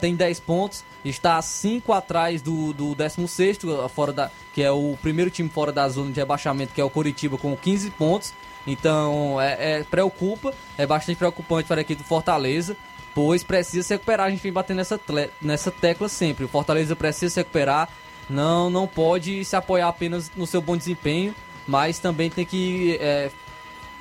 [0.00, 3.58] Tem 10 pontos, está 5 atrás do, do 16,
[3.94, 6.90] fora da, que é o primeiro time fora da zona de rebaixamento, que é o
[6.90, 8.34] Coritiba, com 15 pontos.
[8.66, 12.76] Então, é, é preocupa, é bastante preocupante para a equipe do Fortaleza,
[13.16, 14.26] pois precisa se recuperar.
[14.26, 15.00] A gente vem batendo nessa,
[15.40, 16.44] nessa tecla sempre.
[16.44, 17.88] O Fortaleza precisa se recuperar,
[18.28, 21.34] não, não pode se apoiar apenas no seu bom desempenho,
[21.66, 23.30] mas também tem que é,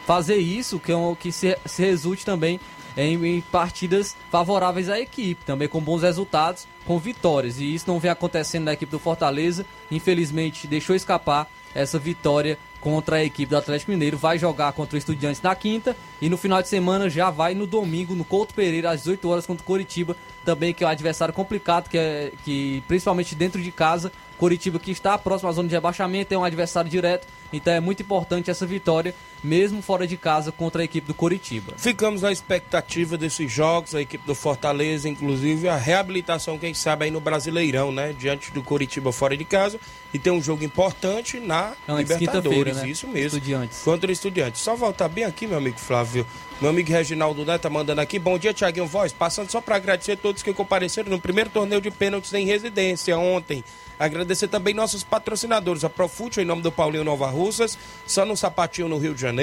[0.05, 2.59] fazer isso, que, é um, que se, se resulte também
[2.97, 7.57] em, em, partidas favoráveis à equipe, também com bons resultados, com vitórias.
[7.57, 9.66] E isso não vem acontecendo na equipe do Fortaleza.
[9.89, 14.15] Infelizmente, deixou escapar essa vitória contra a equipe do Atlético Mineiro.
[14.15, 17.65] Vai jogar contra o Estudiantes na quinta e no final de semana já vai no
[17.65, 20.15] domingo no Couto Pereira às 18 horas contra o Coritiba,
[20.45, 24.91] também que é um adversário complicado, que é que principalmente dentro de casa Coritiba que
[24.91, 28.67] está próximo à zona de rebaixamento, é um adversário direto, então é muito importante essa
[28.67, 29.15] vitória,
[29.46, 31.74] mesmo fora de casa, contra a equipe do Coritiba.
[31.78, 37.12] Ficamos na expectativa desses jogos, a equipe do Fortaleza, inclusive a reabilitação, quem sabe, aí
[37.12, 38.14] no Brasileirão, né?
[38.18, 39.80] Diante do Coritiba fora de casa.
[40.14, 42.89] E tem um jogo importante na Antes, Libertadores, né?
[42.89, 43.38] isso mesmo.
[43.38, 43.82] Estudiantes.
[43.84, 44.62] Contra o Estudiantes.
[44.62, 46.26] Só voltar bem aqui, meu amigo Flávio.
[46.62, 48.18] Meu amigo Reginaldo Neto tá mandando aqui.
[48.18, 49.12] Bom dia, Tiaguinho Voz.
[49.12, 53.18] Passando só para agradecer a todos que compareceram no primeiro torneio de pênaltis em residência
[53.18, 53.62] ontem.
[54.00, 58.89] Agradecer também nossos patrocinadores, a Profute, em nome do Paulinho Nova Russas, Só no Sapatinho,
[58.89, 59.34] no Rio de Janeiro,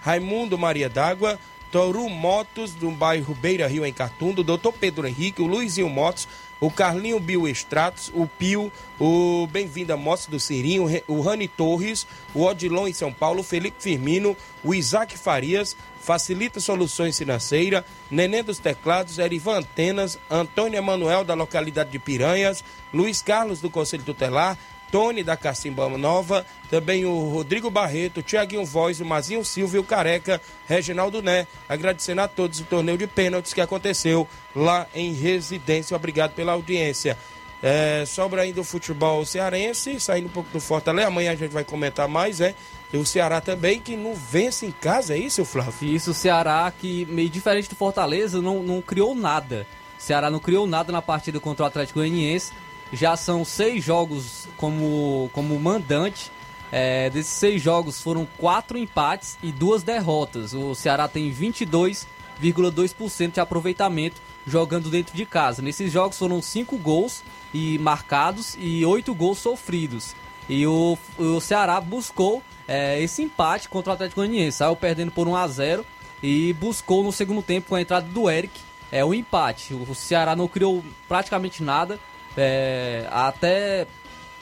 [0.00, 1.38] Raimundo Maria d'Água,
[1.70, 6.26] Toru Motos, do bairro Beira Rio, em Catundo, Doutor Pedro Henrique, o Luizinho Motos,
[6.60, 12.44] o Carlinho Bio Extratos, o Pio, o Bem-vinda Motos do Cirinho, o Rani Torres, o
[12.44, 19.18] Odilon em São Paulo, Felipe Firmino, o Isaac Farias, Facilita Soluções Financeiras, Nenê dos Teclados,
[19.18, 24.58] Erivan Antenas, Antônio Emanuel da localidade de Piranhas, Luiz Carlos do Conselho Tutelar,
[24.90, 29.84] Tony da Cacimba Nova, também o Rodrigo Barreto, Tiaguinho Voz, o Mazinho Silva e o
[29.84, 31.46] Careca, Reginaldo Né.
[31.68, 35.96] Agradecendo a todos o torneio de pênaltis que aconteceu lá em residência.
[35.96, 37.16] Obrigado pela audiência.
[37.62, 41.08] É, sobra ainda o futebol cearense, saindo um pouco do Fortaleza.
[41.08, 42.54] Amanhã a gente vai comentar mais, é.
[42.92, 45.94] E o Ceará também, que não vence em casa, é isso, Flávio?
[45.94, 49.66] Isso, o Ceará, que meio diferente do Fortaleza, não, não criou nada.
[49.98, 52.52] O Ceará não criou nada na partida contra o Atlético Goianiense.
[52.92, 56.30] Já são seis jogos como, como mandante.
[56.72, 60.54] É, desses seis jogos foram quatro empates e duas derrotas.
[60.54, 65.62] O Ceará tem 22,2% de aproveitamento jogando dentro de casa.
[65.62, 67.22] Nesses jogos foram cinco gols
[67.52, 70.14] e marcados e oito gols sofridos.
[70.48, 74.58] E o, o Ceará buscou é, esse empate contra o Atlético Goianiense.
[74.58, 75.86] Saiu perdendo por 1 a 0
[76.22, 78.60] e buscou no segundo tempo com a entrada do Eric
[78.92, 79.74] é o empate.
[79.74, 81.98] O Ceará não criou praticamente nada.
[82.36, 83.86] É, até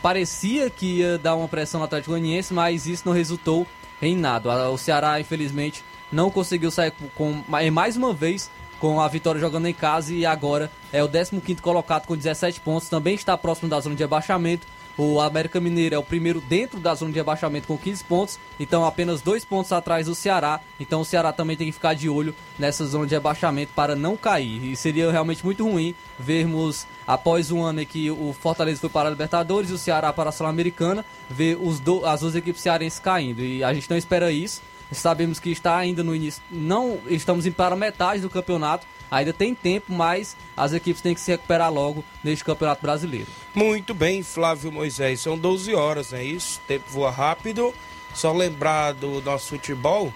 [0.03, 3.66] parecia que ia dar uma pressão no Atlético Goianiense, mas isso não resultou
[4.01, 4.70] em nada.
[4.70, 9.74] O Ceará, infelizmente, não conseguiu sair com, mais uma vez com a vitória jogando em
[9.74, 13.97] casa e agora é o 15º colocado com 17 pontos, também está próximo da zona
[13.97, 14.66] de abaixamento
[14.99, 18.84] o América Mineiro é o primeiro dentro da zona de rebaixamento com 15 pontos, então
[18.84, 20.61] apenas dois pontos atrás do Ceará.
[20.80, 24.16] Então o Ceará também tem que ficar de olho nessa zona de rebaixamento para não
[24.16, 24.64] cair.
[24.64, 29.09] E seria realmente muito ruim vermos, após um ano em que o Fortaleza foi para
[29.09, 32.99] a Libertadores e o Ceará para a Sul-Americana, ver os do, as duas equipes cearenses
[32.99, 33.43] caindo.
[33.43, 34.61] E a gente não espera isso.
[34.93, 39.55] Sabemos que está ainda no início, não estamos indo para metade do campeonato, ainda tem
[39.55, 43.27] tempo, mas as equipes têm que se recuperar logo neste Campeonato Brasileiro.
[43.55, 46.59] Muito bem, Flávio Moisés, são 12 horas, é isso?
[46.65, 47.75] O tempo voa rápido.
[48.15, 50.13] Só lembrar do nosso futebol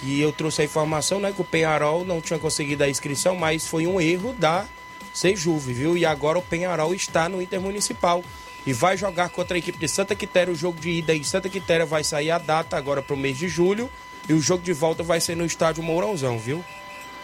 [0.00, 3.66] que eu trouxe a informação, né, que o Penharol não tinha conseguido a inscrição, mas
[3.66, 4.66] foi um erro da
[5.12, 5.96] Sejuve, viu?
[5.96, 8.24] E agora o Penharol está no Intermunicipal
[8.66, 10.52] e vai jogar contra a equipe de Santa Quitéria.
[10.52, 13.36] O jogo de ida em Santa Quitéria vai sair a data agora para o mês
[13.36, 13.90] de julho
[14.28, 16.64] e o jogo de volta vai ser no estádio Mourãozão, viu?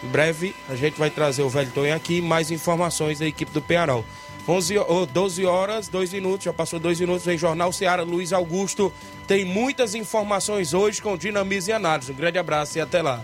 [0.03, 3.61] Em breve a gente vai trazer o Velho Tonho aqui mais informações da equipe do
[3.61, 4.05] Penharol.
[4.47, 8.01] 11, oh, 12 horas, 2 minutos, já passou 2 minutos em Jornal Ceará.
[8.01, 8.91] Luiz Augusto
[9.27, 12.11] tem muitas informações hoje com dinamismo e análise.
[12.11, 13.23] Um grande abraço e até lá.